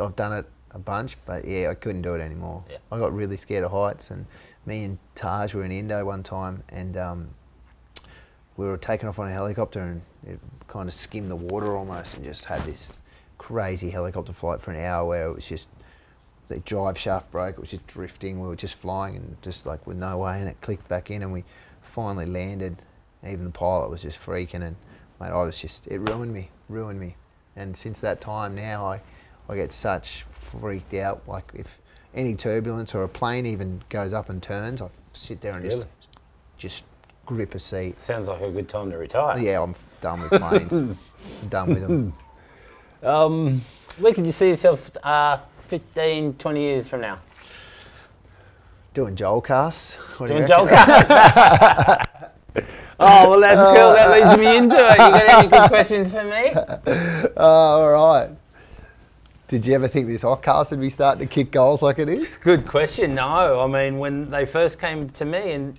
[0.00, 2.64] I've done it a bunch, but yeah, I couldn't do it anymore.
[2.70, 2.78] Yeah.
[2.90, 4.26] I got really scared of heights, and
[4.66, 7.28] me and Taj were in Indo one time, and um,
[8.56, 10.38] we were taking off on a helicopter, and it
[10.68, 12.98] kind of skimmed the water almost, and just had this
[13.38, 15.66] crazy helicopter flight for an hour where it was just
[16.52, 18.40] the drive shaft broke, it was just drifting.
[18.40, 21.22] We were just flying, and just like with no way, and it clicked back in,
[21.22, 21.44] and we
[21.82, 22.76] finally landed.
[23.26, 24.76] Even the pilot was just freaking, and
[25.20, 27.16] mate, I was just it ruined me, ruined me.
[27.56, 29.00] And since that time now, I
[29.48, 30.24] I get such
[30.60, 31.22] freaked out.
[31.26, 31.78] Like if
[32.14, 35.86] any turbulence or a plane even goes up and turns, I sit there and Really?
[36.00, 36.18] just
[36.58, 36.84] just
[37.26, 37.96] grip a seat.
[37.96, 39.38] Sounds like a good time to retire.
[39.38, 40.96] Yeah, I'm done with planes.
[41.48, 42.12] Done with them.
[43.02, 43.60] Um,
[43.98, 45.38] where could you see yourself uh,
[45.72, 47.18] 15, 20 years from now?
[48.92, 49.96] Doing Joel casts.
[50.18, 50.46] Do Doing?
[50.46, 51.10] Joel cast.
[53.00, 53.94] oh, well, that's cool.
[53.94, 54.90] That leads me into it.
[54.92, 56.50] You got any good questions for me?
[57.38, 58.28] Oh, all right.
[59.48, 62.28] Did you ever think this Occ-Cast would be starting to kick goals like it is?
[62.28, 63.14] Good question.
[63.14, 65.78] No, I mean, when they first came to me and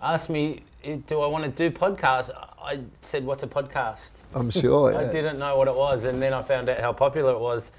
[0.00, 2.30] asked me, eh, do I want to do podcasts?
[2.62, 4.22] I said, what's a podcast?
[4.34, 4.96] I'm sure.
[4.96, 7.72] I didn't know what it was, and then I found out how popular it was,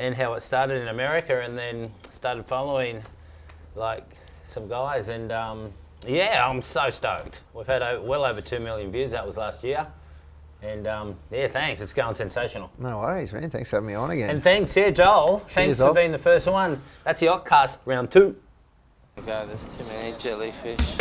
[0.00, 3.02] and how it started in America, and then started following
[3.76, 5.72] like some guys, and um,
[6.06, 7.42] yeah, I'm so stoked.
[7.52, 9.10] We've had o- well over two million views.
[9.10, 9.86] That was last year,
[10.62, 11.82] and um, yeah, thanks.
[11.82, 12.72] It's going sensational.
[12.78, 13.50] No worries, man.
[13.50, 14.30] Thanks for having me on again.
[14.30, 15.40] And thanks, yeah, Joel.
[15.50, 15.94] thanks for Op.
[15.96, 16.80] being the first one.
[17.04, 18.36] That's the Occ-Cast round two.
[19.26, 20.96] God, there's too many jellyfish.